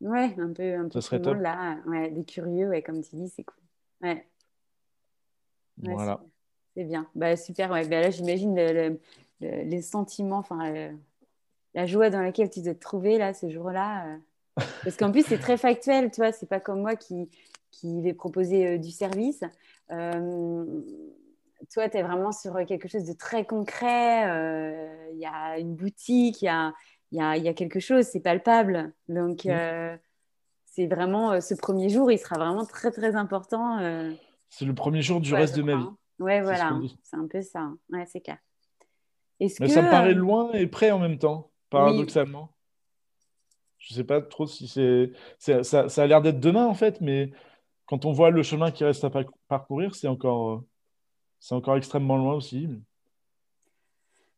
Ouais, 0.01 0.35
un 0.39 0.51
peu, 0.53 0.73
un 0.73 0.83
peu. 0.85 0.99
Ça 0.99 1.01
serait 1.01 1.21
top. 1.21 1.37
Là, 1.39 1.77
ouais, 1.85 2.09
des 2.09 2.25
curieux, 2.25 2.69
ouais, 2.69 2.81
comme 2.81 3.01
tu 3.01 3.15
dis, 3.15 3.29
c'est 3.29 3.43
cool. 3.43 3.63
Ouais. 4.01 4.25
voilà. 5.83 6.19
C'est 6.75 6.83
bien. 6.83 7.07
Bah, 7.15 7.37
super. 7.37 7.71
Ouais. 7.71 7.87
Bah, 7.87 8.01
là, 8.01 8.09
j'imagine 8.09 8.55
les 9.41 9.81
sentiments, 9.81 10.37
enfin, 10.37 10.91
la 11.73 11.85
joie 11.85 12.09
dans 12.09 12.21
laquelle 12.21 12.49
tu 12.49 12.61
te 12.61 12.69
trouvais 12.69 13.17
là, 13.17 13.33
ce 13.33 13.49
jour-là. 13.49 14.07
Euh. 14.07 14.17
Parce 14.83 14.97
qu'en 14.97 15.11
plus, 15.11 15.25
c'est 15.25 15.37
très 15.37 15.57
factuel, 15.57 16.11
tu 16.11 16.21
vois. 16.21 16.31
C'est 16.31 16.47
pas 16.47 16.59
comme 16.59 16.81
moi 16.81 16.95
qui, 16.95 17.29
qui 17.71 18.01
vais 18.01 18.13
proposer 18.13 18.67
euh, 18.67 18.77
du 18.77 18.89
service. 18.89 19.43
Euh, 19.91 20.65
toi, 21.71 21.89
tu 21.89 21.97
es 21.97 22.03
vraiment 22.03 22.31
sur 22.31 22.65
quelque 22.65 22.87
chose 22.87 23.03
de 23.03 23.13
très 23.13 23.45
concret. 23.45 24.23
Il 25.13 25.19
y 25.19 25.25
a 25.25 25.59
une 25.59 25.75
boutique, 25.75 26.41
il 26.41 26.45
y 26.45 26.49
a, 26.49 26.73
y, 27.11 27.21
a, 27.21 27.37
y 27.37 27.47
a, 27.47 27.53
quelque 27.53 27.79
chose, 27.79 28.05
c'est 28.05 28.19
palpable. 28.19 28.93
Donc, 29.07 29.45
mmh 29.45 29.97
c'est 30.77 30.85
vraiment 30.85 31.31
euh, 31.31 31.39
ce 31.39 31.55
premier 31.55 31.89
jour, 31.89 32.11
il 32.11 32.19
sera 32.19 32.37
vraiment 32.37 32.63
très 32.63 32.91
très 32.91 33.15
important. 33.15 33.79
Euh, 33.79 34.13
c'est 34.47 34.65
le 34.65 34.75
premier 34.75 35.01
jour 35.01 35.19
du 35.19 35.33
reste 35.33 35.57
de 35.57 35.63
ma 35.63 35.75
vie. 35.75 35.89
Ouais, 36.19 36.41
voilà, 36.41 36.79
c'est 37.01 37.15
un 37.15 37.27
peu 37.27 37.41
ça. 37.41 37.71
Ouais, 37.89 38.05
c'est 38.05 38.21
clair. 38.21 38.37
Mais 39.39 39.49
ça 39.49 39.81
me 39.81 39.89
paraît 39.89 40.11
euh, 40.11 40.15
loin 40.15 40.51
et 40.53 40.67
près 40.67 40.91
en 40.91 40.99
même 40.99 41.17
temps, 41.17 41.51
paradoxalement. 41.69 42.51
Je 43.77 43.89
Je 43.89 43.93
sais 43.95 44.03
pas 44.03 44.21
trop 44.21 44.47
si 44.47 44.67
c'est. 44.67 45.11
Ça, 45.37 45.89
ça, 45.89 46.03
a 46.03 46.07
l'air 46.07 46.21
d'être 46.21 46.39
demain 46.39 46.65
en 46.65 46.73
fait, 46.73 47.01
mais 47.01 47.31
quand 47.85 48.05
on 48.05 48.11
voit 48.11 48.31
le 48.31 48.43
chemin 48.43 48.71
qui 48.71 48.83
reste 48.83 49.03
à 49.03 49.11
parcourir, 49.47 49.95
c'est 49.95 50.07
encore, 50.07 50.63
c'est 51.39 51.55
encore 51.55 51.77
extrêmement 51.77 52.17
loin 52.17 52.33
aussi. 52.33 52.67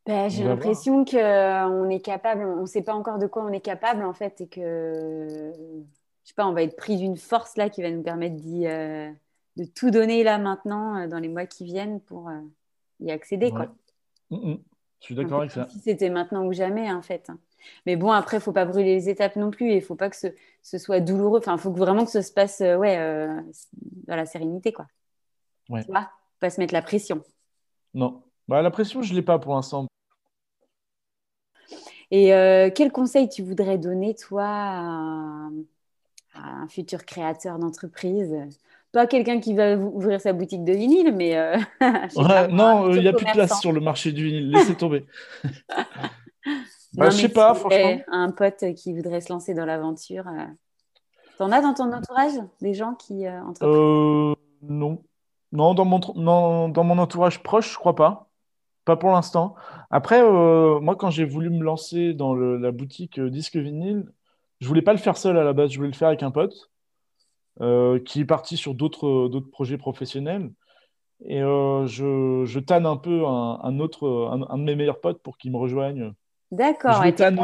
Ben, 0.06 0.30
j'ai 0.30 0.44
l'impression 0.44 1.06
qu'on 1.06 1.90
est 1.90 2.04
capable, 2.04 2.44
on 2.44 2.62
ne 2.62 2.66
sait 2.66 2.82
pas 2.82 2.94
encore 2.94 3.20
de 3.20 3.28
quoi 3.28 3.44
on 3.44 3.52
est 3.52 3.60
capable 3.60 4.04
en 4.04 4.14
fait, 4.14 4.42
et 4.42 4.48
que 4.48 5.52
je 6.30 6.30
sais 6.30 6.36
pas, 6.36 6.48
on 6.48 6.54
va 6.54 6.62
être 6.64 6.76
pris 6.76 6.98
d'une 6.98 7.18
force 7.18 7.58
là 7.58 7.70
qui 7.70 7.82
va 7.82 7.90
nous 7.90 8.04
permettre 8.04 8.36
euh, 8.46 9.12
de 9.58 9.66
tout 9.66 9.90
donner 9.90 10.24
là 10.24 10.38
maintenant 10.38 10.98
euh, 10.98 11.08
dans 11.08 11.20
les 11.20 11.28
mois 11.28 11.46
qui 11.46 11.66
viennent 11.66 12.00
pour 12.02 12.30
euh, 12.30 12.40
y 13.00 13.12
accéder. 13.12 13.50
Quoi. 13.50 13.68
Je 15.00 15.06
suis 15.06 15.16
d'accord 15.16 15.40
avec 15.40 15.52
ça. 15.52 15.68
Si 15.70 15.80
c'était 15.80 16.10
maintenant 16.10 16.46
ou 16.46 16.54
jamais, 16.54 16.92
en 16.92 17.02
fait. 17.02 17.32
Mais 17.86 17.96
bon, 17.96 18.12
après, 18.12 18.38
il 18.38 18.42
faut 18.42 18.52
pas 18.52 18.66
brûler 18.66 18.96
les 18.96 19.10
étapes 19.10 19.36
non 19.36 19.52
plus. 19.52 19.72
Il 19.72 19.76
ne 19.76 19.82
faut 19.82 19.96
pas 19.96 20.10
que 20.10 20.16
ce, 20.16 20.78
soit 20.78 21.00
douloureux. 21.00 21.40
Enfin, 21.40 21.56
il 21.56 21.60
faut 21.60 21.72
vraiment 21.72 22.06
que 22.06 22.12
ça 22.12 22.22
se 22.22 22.32
passe 22.32 22.60
ouais, 22.60 22.98
dans 24.08 24.16
la 24.16 24.26
sérénité. 24.26 24.74
Quoi. 24.74 24.88
Ouais. 25.70 25.84
Tu 25.84 25.92
vois 25.92 26.10
Pas 26.40 26.50
se 26.50 26.60
mettre 26.60 26.74
la 26.74 26.82
pression. 26.82 27.24
Non. 27.94 28.24
Bah, 28.48 28.62
la 28.62 28.72
pression, 28.72 29.02
je 29.02 29.12
ne 29.12 29.16
l'ai 29.18 29.22
pas 29.22 29.40
pour 29.40 29.56
l'instant. 29.56 29.88
Et 32.12 32.28
quel 32.76 32.92
conseil 32.92 33.30
tu 33.30 33.42
voudrais 33.44 33.78
donner, 33.78 34.16
toi, 34.16 34.46
un 36.36 36.68
futur 36.68 37.06
créateur 37.06 37.60
d'entreprise? 37.60 38.36
Pas 38.91 39.08
quelqu'un 39.08 39.39
qui 39.39 39.54
va 39.54 39.75
ouvrir 39.75 40.19
sa 40.19 40.34
boutique 40.34 40.63
de 40.63 40.73
vinyle, 40.73 41.13
mais. 41.15 41.38
Euh, 41.38 41.58
non, 42.52 42.91
il 42.91 43.02
n'y 43.02 43.08
a 43.08 43.13
plus 43.13 43.25
de 43.25 43.32
place 43.32 43.60
sur 43.60 43.71
le 43.71 43.80
marché 43.80 44.12
du 44.12 44.25
vinyle. 44.25 44.52
Laissez 44.52 44.75
tomber. 44.75 45.06
bah, 46.93 47.10
je 47.10 47.17
sais 47.17 47.30
pas, 47.30 47.54
franchement. 47.54 47.99
Un 48.12 48.32
pote 48.32 48.73
qui 48.75 48.93
voudrait 48.93 49.21
se 49.21 49.32
lancer 49.32 49.54
dans 49.54 49.65
l'aventure. 49.65 50.28
Euh. 50.28 50.45
T'en 51.38 51.52
as 51.52 51.62
dans 51.62 51.73
ton 51.73 51.91
entourage? 51.93 52.34
Des 52.62 52.73
gens 52.73 52.95
qui 52.95 53.28
euh, 53.28 53.41
entreprennent? 53.43 54.36
Non. 54.62 55.04
Non 55.52 55.73
dans, 55.73 55.86
mon, 55.86 56.69
dans 56.69 56.84
mon 56.84 56.97
entourage 56.99 57.41
proche, 57.41 57.73
je 57.73 57.78
crois 57.78 57.95
pas. 57.95 58.28
Pas 58.86 58.97
pour 58.97 59.12
l'instant. 59.12 59.56
Après, 59.89 60.21
moi, 60.21 60.95
quand 60.95 61.10
j'ai 61.10 61.25
voulu 61.25 61.49
me 61.49 61.63
lancer 61.63 62.13
dans 62.13 62.34
la 62.36 62.71
boutique 62.71 63.19
disque 63.19 63.56
vinyle, 63.56 64.12
je 64.60 64.67
voulais 64.67 64.82
pas 64.82 64.93
le 64.93 64.99
faire 64.99 65.17
seul 65.17 65.38
à 65.38 65.43
la 65.43 65.54
base. 65.54 65.71
Je 65.71 65.78
voulais 65.78 65.89
le 65.89 65.95
faire 65.95 66.10
avec 66.10 66.23
un 66.23 66.32
pote 66.32 66.69
qui 67.60 68.22
est 68.22 68.26
parti 68.26 68.58
sur 68.58 68.74
d'autres 68.74 69.39
projets 69.52 69.78
professionnels. 69.78 70.52
Et 71.26 71.41
euh, 71.41 71.86
je, 71.86 72.45
je, 72.45 72.60
tanne 72.60 72.86
un 72.86 72.95
peu 72.95 73.26
un, 73.26 73.80
autre, 73.80 74.30
un, 74.50 74.58
de 74.58 74.63
mes 74.63 74.76
meilleurs 74.76 75.02
potes 75.02 75.22
pour 75.22 75.38
qu'il 75.38 75.52
me 75.52 75.58
rejoigne. 75.58 76.13
D'accord. 76.52 77.06
Et 77.06 77.13
tanne... 77.13 77.39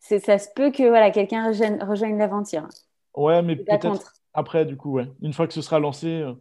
Ça 0.00 0.38
se 0.38 0.48
peut 0.54 0.70
que 0.70 0.88
voilà, 0.88 1.10
quelqu'un 1.10 1.48
rejoigne, 1.48 1.82
rejoigne 1.82 2.18
l'aventure. 2.18 2.68
Ouais, 3.14 3.42
mais 3.42 3.56
peut-être 3.56 4.12
après, 4.34 4.66
du 4.66 4.76
coup, 4.76 4.92
ouais. 4.92 5.08
Une 5.22 5.32
fois 5.32 5.46
que 5.46 5.54
ce 5.54 5.62
sera 5.62 5.80
lancé, 5.80 6.08
euh, 6.08 6.34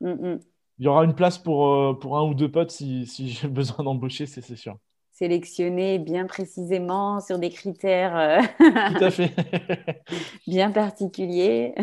mm, 0.00 0.34
mm. 0.34 0.40
il 0.78 0.84
y 0.84 0.88
aura 0.88 1.04
une 1.04 1.14
place 1.14 1.36
pour, 1.36 1.66
euh, 1.66 1.98
pour 1.98 2.16
un 2.16 2.22
ou 2.22 2.32
deux 2.32 2.50
potes 2.50 2.70
si, 2.70 3.06
si 3.06 3.28
j'ai 3.28 3.48
besoin 3.48 3.84
d'embaucher, 3.84 4.26
c'est 4.26 4.56
sûr. 4.56 4.76
Sélectionner 5.20 5.98
bien 5.98 6.26
précisément 6.26 7.20
sur 7.20 7.38
des 7.38 7.50
critères 7.50 8.40
Tout 8.58 9.04
à 9.04 9.10
fait. 9.10 9.32
bien 10.46 10.70
particuliers. 10.70 11.74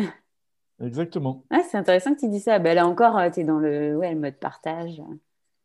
Exactement. 0.80 1.44
Ah, 1.50 1.62
c'est 1.68 1.76
intéressant 1.76 2.14
que 2.14 2.20
tu 2.20 2.28
dis 2.28 2.40
ça. 2.40 2.58
Ben, 2.58 2.74
là 2.74 2.86
encore, 2.86 3.18
euh, 3.18 3.30
tu 3.30 3.40
es 3.40 3.44
dans 3.44 3.58
le, 3.58 3.96
ouais, 3.96 4.12
le 4.12 4.20
mode 4.20 4.36
partage. 4.36 5.02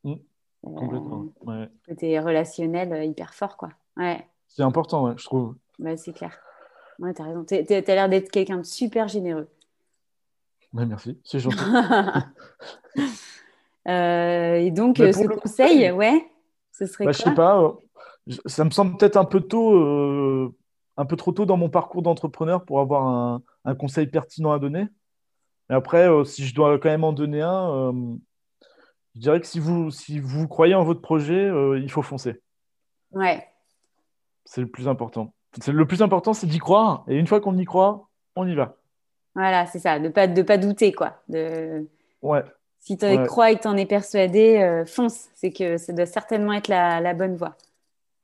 Mmh. 0.03 0.15
Complètement. 0.63 1.27
Ouais. 1.45 1.69
Côté 1.87 2.19
relationnel 2.19 2.93
euh, 2.93 3.03
hyper 3.03 3.33
fort, 3.33 3.57
quoi. 3.57 3.69
Ouais. 3.97 4.25
C'est 4.47 4.63
important, 4.63 5.05
ouais, 5.05 5.13
je 5.17 5.25
trouve. 5.25 5.55
Bah, 5.77 5.95
c'est 5.97 6.13
clair. 6.13 6.39
Ouais, 6.99 7.13
tu 7.13 7.21
as 7.21 7.25
raison. 7.25 7.43
Tu 7.43 7.55
as 7.55 7.81
l'air 7.81 8.09
d'être 8.09 8.31
quelqu'un 8.31 8.57
de 8.57 8.63
super 8.63 9.07
généreux. 9.07 9.47
Ouais, 10.73 10.85
merci, 10.85 11.19
c'est 11.23 11.39
gentil. 11.39 11.57
euh, 13.87 14.55
et 14.55 14.71
donc, 14.71 14.97
bah, 14.97 15.13
ce 15.13 15.27
conseil, 15.27 15.91
ouais, 15.91 16.25
ce 16.73 16.85
serait 16.85 17.05
bah, 17.05 17.11
quoi 17.11 17.17
Je 17.17 17.23
sais 17.23 17.33
pas. 17.33 17.73
Ça 18.45 18.65
me 18.65 18.69
semble 18.71 18.97
peut-être 18.97 19.15
un 19.15 19.25
peu 19.25 19.39
tôt, 19.39 19.75
euh, 19.75 20.53
un 20.97 21.05
peu 21.05 21.15
trop 21.15 21.31
tôt 21.31 21.45
dans 21.45 21.57
mon 21.57 21.69
parcours 21.69 22.01
d'entrepreneur 22.01 22.65
pour 22.65 22.81
avoir 22.81 23.07
un, 23.07 23.41
un 23.63 23.75
conseil 23.75 24.07
pertinent 24.07 24.51
à 24.51 24.59
donner 24.59 24.87
après, 25.69 26.09
euh, 26.09 26.23
si 26.23 26.45
je 26.45 26.53
dois 26.53 26.77
quand 26.79 26.89
même 26.89 27.03
en 27.03 27.13
donner 27.13 27.41
un, 27.41 27.69
euh, 27.69 28.15
je 29.15 29.19
dirais 29.19 29.39
que 29.39 29.47
si 29.47 29.59
vous, 29.59 29.91
si 29.91 30.19
vous 30.19 30.47
croyez 30.47 30.75
en 30.75 30.83
votre 30.83 31.01
projet, 31.01 31.45
euh, 31.45 31.79
il 31.79 31.91
faut 31.91 32.01
foncer. 32.01 32.41
Ouais. 33.11 33.47
C'est 34.45 34.61
le 34.61 34.67
plus 34.67 34.87
important. 34.87 35.33
Le 35.67 35.85
plus 35.85 36.01
important, 36.01 36.33
c'est 36.33 36.47
d'y 36.47 36.59
croire. 36.59 37.05
Et 37.07 37.15
une 37.15 37.27
fois 37.27 37.39
qu'on 37.39 37.57
y 37.57 37.65
croit, 37.65 38.09
on 38.35 38.47
y 38.47 38.55
va. 38.55 38.75
Voilà, 39.35 39.65
c'est 39.67 39.79
ça. 39.79 39.99
De 39.99 40.05
ne 40.05 40.09
pas, 40.09 40.27
de 40.27 40.41
pas 40.41 40.57
douter, 40.57 40.91
quoi. 40.91 41.21
De... 41.29 41.87
Ouais. 42.21 42.43
Si 42.83 42.97
tu 42.97 43.05
crois 43.25 43.51
et 43.51 43.55
que 43.55 43.61
tu 43.61 43.67
en 43.67 43.77
es 43.77 43.85
persuadé, 43.85 44.83
fonce. 44.85 45.29
C'est 45.35 45.51
que 45.51 45.77
ça 45.77 45.93
doit 45.93 46.05
certainement 46.05 46.51
être 46.51 46.67
la, 46.67 47.13
bonne 47.13 47.35
voie. 47.35 47.55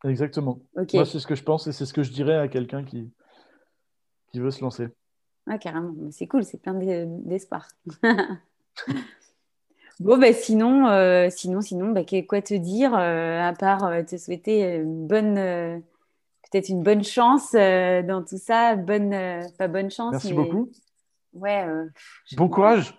Exactement. 0.04 0.60
Moi, 0.76 1.06
c'est 1.06 1.19
ce 1.19 1.28
que 1.28 1.36
je 1.36 1.43
pense 1.43 1.67
et 1.67 1.72
c'est 1.72 1.86
ce 1.86 1.93
que 1.93 2.04
je 2.04 2.12
dirais 2.12 2.36
à 2.36 2.50
quelqu'un 2.50 2.84
qui, 2.84 3.10
qui 4.32 4.39
veut 4.39 4.52
se 4.52 4.62
lancer. 4.62 4.88
Ah, 5.48 5.58
carrément. 5.58 5.93
C'est 6.12 6.28
cool, 6.28 6.43
c'est 6.43 6.62
plein 6.62 6.76
d'espoir. 6.76 7.67
bon, 10.00 10.17
bah, 10.17 10.32
sinon, 10.32 10.88
euh, 10.88 11.30
sinon, 11.32 11.62
sinon 11.62 11.91
bah, 11.91 12.02
quoi 12.28 12.41
te 12.41 12.54
dire 12.54 12.93
euh, 12.95 13.41
à 13.41 13.54
part 13.54 13.86
euh, 13.86 14.04
te 14.04 14.15
souhaiter 14.17 14.76
une 14.76 15.08
bonne, 15.08 15.36
peut-être 15.36 16.69
une 16.69 16.84
bonne 16.84 17.04
chance 17.04 17.54
dans 17.54 18.24
tout 18.24 18.38
ça. 18.38 18.76
Bonne, 18.76 19.12
pas 19.58 19.67
bonne 19.67 19.89
chance. 19.89 20.12
Merci 20.12 20.34
beaucoup. 20.34 20.69
Ouais. 21.34 21.65
bon 22.38 22.48
courage. 22.48 22.95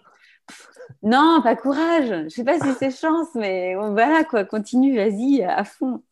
Non, 1.03 1.41
pas 1.43 1.57
courage. 1.57 2.25
Je 2.25 2.29
sais 2.29 2.45
pas 2.45 2.59
si 2.59 2.73
c'est 2.79 2.91
chance, 2.91 3.29
mais 3.35 3.75
voilà 3.75 4.25
quoi. 4.25 4.45
Continue, 4.45 4.97
vas-y 4.97 5.43
à 5.43 5.65
fond. 5.65 6.03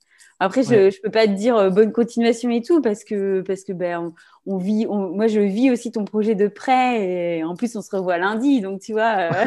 Après, 0.41 0.63
je 0.63 0.75
ne 0.75 1.03
peux 1.03 1.11
pas 1.11 1.27
te 1.27 1.33
dire 1.33 1.57
euh, 1.57 1.71
bonne 1.71 1.93
continuation 1.93 2.49
et 2.51 2.63
tout 2.63 2.81
parce 2.81 3.03
que, 3.03 3.41
parce 3.41 3.65
que 3.65 3.73
ben, 3.73 4.13
on, 4.47 4.57
vit, 4.57 4.87
moi, 4.87 5.27
je 5.27 5.41
vis 5.41 5.71
aussi 5.71 5.91
ton 5.91 6.05
projet 6.05 6.37
de 6.37 6.47
près 6.47 7.39
et 7.39 7.45
en 7.45 7.57
plus, 7.57 7.75
on 7.75 7.83
se 7.83 7.95
revoit 7.95 8.19
lundi. 8.19 8.61
Donc, 8.61 8.81
tu 8.81 8.93
vois. 8.93 9.31
Euh. 9.33 9.45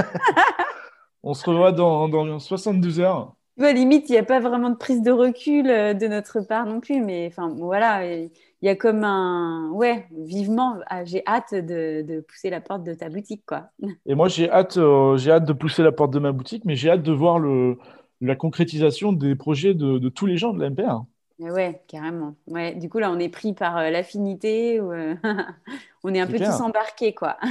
on 1.23 1.33
se 1.33 1.49
revoit 1.49 1.71
dans, 1.71 2.09
dans 2.09 2.39
72 2.39 2.99
heures. 2.99 3.33
Vois, 3.61 3.73
limite, 3.73 4.09
il 4.09 4.13
n'y 4.13 4.17
a 4.17 4.23
pas 4.23 4.39
vraiment 4.39 4.69
de 4.69 4.75
prise 4.75 5.01
de 5.01 5.11
recul 5.11 5.69
euh, 5.69 5.93
de 5.93 6.07
notre 6.07 6.41
part 6.41 6.65
non 6.65 6.79
plus. 6.79 7.01
Mais 7.01 7.27
enfin, 7.27 7.49
voilà, 7.49 8.05
il 8.05 8.29
y 8.61 8.69
a 8.69 8.75
comme 8.75 9.03
un. 9.03 9.69
Ouais, 9.71 10.07
vivement, 10.11 10.77
ah, 10.87 11.05
j'ai 11.05 11.23
hâte 11.25 11.53
de, 11.53 12.01
de, 12.01 12.21
pousser 12.21 12.49
la 12.49 12.61
porte 12.61 12.83
de 12.83 12.93
ta 12.93 13.09
boutique, 13.09 13.43
quoi. 13.45 13.69
Et 14.05 14.15
moi, 14.15 14.27
j'ai 14.27 14.49
hâte, 14.49 14.77
j'ai 15.17 15.31
hâte 15.31 15.45
de 15.45 15.53
pousser 15.53 15.83
la 15.83 15.91
porte 15.91 16.11
de 16.11 16.19
ma 16.19 16.31
boutique, 16.31 16.65
mais 16.65 16.75
j'ai 16.75 16.89
hâte 16.89 17.03
de 17.03 17.11
voir 17.11 17.39
le 17.39 17.77
la 18.21 18.35
concrétisation 18.35 19.11
des 19.11 19.35
projets 19.35 19.73
de, 19.73 20.07
tous 20.09 20.27
les 20.27 20.37
gens 20.37 20.53
de 20.53 20.61
la 20.61 20.69
MPR. 20.69 21.03
Ouais, 21.39 21.81
carrément. 21.87 22.35
Ouais, 22.45 22.75
du 22.75 22.87
coup, 22.87 22.99
là, 22.99 23.11
on 23.11 23.17
est 23.17 23.29
pris 23.29 23.53
par 23.53 23.77
euh, 23.77 23.89
l'affinité. 23.89 24.79
Euh, 24.79 25.15
on 26.03 26.13
est 26.13 26.19
un 26.19 26.27
peu 26.27 26.37
tous 26.37 26.61
embarqués, 26.61 27.13
quoi. 27.13 27.37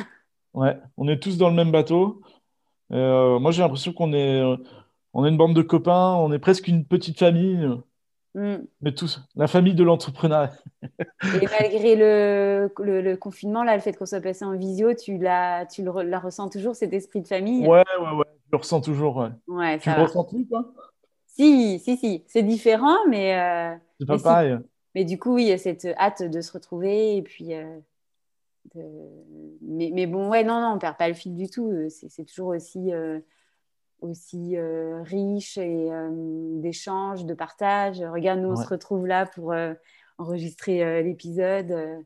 Ouais, 0.53 0.77
on 0.97 1.07
est 1.07 1.23
tous 1.23 1.39
dans 1.39 1.49
le 1.49 1.55
même 1.55 1.71
bateau. 1.71 2.23
Euh, 2.91 3.39
moi, 3.39 3.53
j'ai 3.53 3.63
l'impression 3.63 3.93
qu'on 3.93 4.13
est, 4.13 4.43
on 5.13 5.25
est 5.25 5.29
une 5.29 5.37
bande 5.37 5.55
de 5.55 5.63
copains, 5.63 6.15
on 6.15 6.33
est 6.33 6.39
presque 6.39 6.69
une 6.69 6.85
petite 6.85 7.19
famille. 7.19 7.69
Mm. 8.35 8.57
Mais 8.81 8.93
tous, 8.93 9.21
la 9.35 9.49
famille 9.49 9.75
de 9.75 9.83
l'entrepreneuriat. 9.83 10.53
Et 10.83 11.47
malgré 11.61 11.97
le, 11.97 12.71
le, 12.79 13.17
confinement, 13.17 13.65
là, 13.65 13.75
le 13.75 13.83
fait 13.83 13.93
qu'on 13.93 14.07
soit 14.07 14.21
passé 14.21 14.45
en 14.45 14.57
visio, 14.57 14.95
tu, 14.95 15.19
la, 15.19 15.67
tu 15.67 15.83
le, 15.83 16.03
la 16.03 16.21
ressens 16.21 16.49
toujours, 16.49 16.77
cet 16.77 16.93
esprit 16.93 17.21
de 17.21 17.27
famille? 17.27 17.67
Ouais, 17.67 17.83
ouais, 18.01 18.13
ouais. 18.13 18.27
Je 18.47 18.53
le 18.53 18.59
ressens 18.59 18.81
toujours. 18.81 19.29
Ouais. 19.49 19.79
tu 19.79 19.91
le 19.91 20.03
ressens 20.03 20.25
plus, 20.25 20.47
toi? 20.47 20.73
Si, 21.27 21.79
si, 21.79 21.97
si. 21.97 22.25
C'est 22.27 22.43
différent, 22.43 22.99
mais. 23.09 23.39
Euh, 23.39 23.77
c'est 23.99 24.07
pas 24.07 24.19
pareil. 24.19 24.59
Mais 24.95 25.05
du 25.05 25.19
coup, 25.19 25.35
oui, 25.35 25.45
il 25.45 25.49
y 25.49 25.53
a 25.53 25.59
cette 25.59 25.85
hâte 25.85 26.23
de 26.23 26.41
se 26.41 26.53
retrouver. 26.53 27.17
Et 27.17 27.23
puis. 27.23 27.55
Euh, 27.55 27.79
mais, 29.63 29.91
mais, 29.93 30.07
bon, 30.07 30.29
ouais, 30.29 30.45
non, 30.45 30.61
non, 30.61 30.75
on 30.75 30.79
perd 30.79 30.97
pas 30.97 31.09
le 31.09 31.15
fil 31.15 31.35
du 31.35 31.49
tout. 31.49 31.73
C'est 31.89 32.25
toujours 32.25 32.49
aussi. 32.49 32.93
Euh, 32.93 33.21
aussi 34.03 34.57
riche 35.05 35.59
et 35.59 35.91
d'échanges, 36.61 37.25
de 37.25 37.35
partage. 37.35 38.01
Regarde, 38.01 38.41
nous, 38.41 38.51
on 38.51 38.57
se 38.57 38.69
retrouve 38.69 39.07
là 39.07 39.27
pour 39.27 39.55
enregistrer 40.19 41.03
l'épisode. 41.03 42.05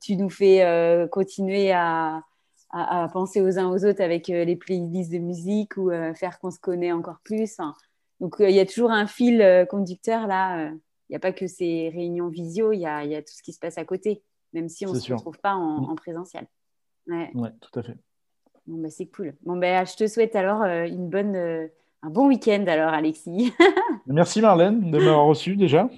tu 0.00 0.16
nous 0.16 0.30
fais 0.30 1.08
continuer 1.10 1.72
à, 1.72 2.22
à, 2.72 3.08
penser 3.08 3.40
aux 3.40 3.58
uns 3.58 3.70
aux 3.70 3.84
autres 3.84 4.02
avec 4.02 4.30
euh, 4.30 4.44
les 4.44 4.56
playlists 4.56 5.12
de 5.12 5.18
musique 5.18 5.76
ou 5.76 5.90
euh, 5.90 6.14
faire 6.14 6.38
qu'on 6.38 6.50
se 6.50 6.58
connaît 6.58 6.92
encore 6.92 7.20
plus. 7.22 7.58
Donc, 8.20 8.40
euh, 8.40 8.48
il 8.48 8.56
y 8.56 8.60
a 8.60 8.66
toujours 8.66 8.90
un 8.90 9.06
fil 9.06 9.66
conducteur 9.70 10.26
là. 10.26 10.70
Il 11.08 11.12
n'y 11.12 11.16
a 11.16 11.20
pas 11.20 11.32
que 11.32 11.46
ces 11.46 11.90
réunions 11.90 12.28
visio, 12.28 12.72
il 12.72 12.80
y 12.80 12.86
a, 12.86 13.04
y 13.04 13.14
a, 13.14 13.20
tout 13.20 13.34
ce 13.34 13.42
qui 13.42 13.52
se 13.52 13.58
passe 13.58 13.76
à 13.76 13.84
côté, 13.84 14.22
même 14.54 14.70
si 14.70 14.86
on 14.86 14.94
ne 14.94 14.98
se 14.98 15.12
retrouve 15.12 15.38
pas 15.38 15.54
en, 15.54 15.92
mm. 15.92 15.96
présentiel. 15.96 16.46
Ouais. 17.06 17.30
tout 17.60 17.78
à 17.78 17.82
fait. 17.82 17.98
Bon, 18.66 18.80
bah, 18.80 18.90
c'est 18.90 19.06
cool. 19.06 19.34
Bon, 19.44 19.56
bah, 19.56 19.84
je 19.84 19.96
te 19.96 20.06
souhaite 20.06 20.36
alors 20.36 20.62
une 20.62 21.08
bonne, 21.08 21.36
un 21.36 22.10
bon 22.10 22.28
week-end, 22.28 22.64
alors, 22.66 22.92
Alexis. 22.92 23.52
Merci, 24.06 24.40
Marlène, 24.40 24.90
de 24.90 24.98
m'avoir 24.98 25.26
reçu 25.26 25.56
déjà. 25.56 25.88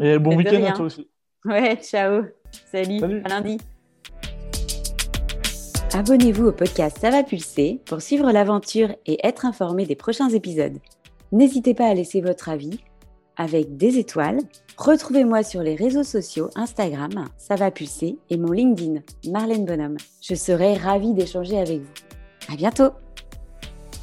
Et 0.00 0.18
bon 0.18 0.36
week-end 0.36 0.62
à 0.64 0.72
toi 0.72 0.86
aussi. 0.86 1.08
Ouais, 1.44 1.76
ciao. 1.76 2.24
Salut. 2.70 2.98
Salut. 3.00 3.22
À 3.24 3.28
lundi. 3.28 3.58
Abonnez-vous 5.94 6.46
au 6.46 6.52
podcast 6.52 6.96
Ça 7.00 7.10
va 7.10 7.22
pulser 7.22 7.80
pour 7.84 8.00
suivre 8.00 8.32
l'aventure 8.32 8.94
et 9.04 9.18
être 9.26 9.44
informé 9.44 9.84
des 9.84 9.96
prochains 9.96 10.30
épisodes. 10.30 10.78
N'hésitez 11.32 11.74
pas 11.74 11.86
à 11.86 11.94
laisser 11.94 12.22
votre 12.22 12.48
avis 12.48 12.80
avec 13.36 13.76
des 13.76 13.98
étoiles. 13.98 14.38
Retrouvez-moi 14.78 15.42
sur 15.42 15.62
les 15.62 15.74
réseaux 15.74 16.02
sociaux 16.02 16.48
Instagram, 16.56 17.26
Ça 17.36 17.56
va 17.56 17.70
pulser 17.70 18.18
et 18.30 18.38
mon 18.38 18.52
LinkedIn, 18.52 19.00
Marlène 19.30 19.66
Bonhomme. 19.66 19.98
Je 20.22 20.34
serai 20.34 20.74
ravie 20.74 21.12
d'échanger 21.12 21.58
avec 21.58 21.80
vous. 21.80 22.11
À 22.48 22.56
bientôt! 22.56 23.01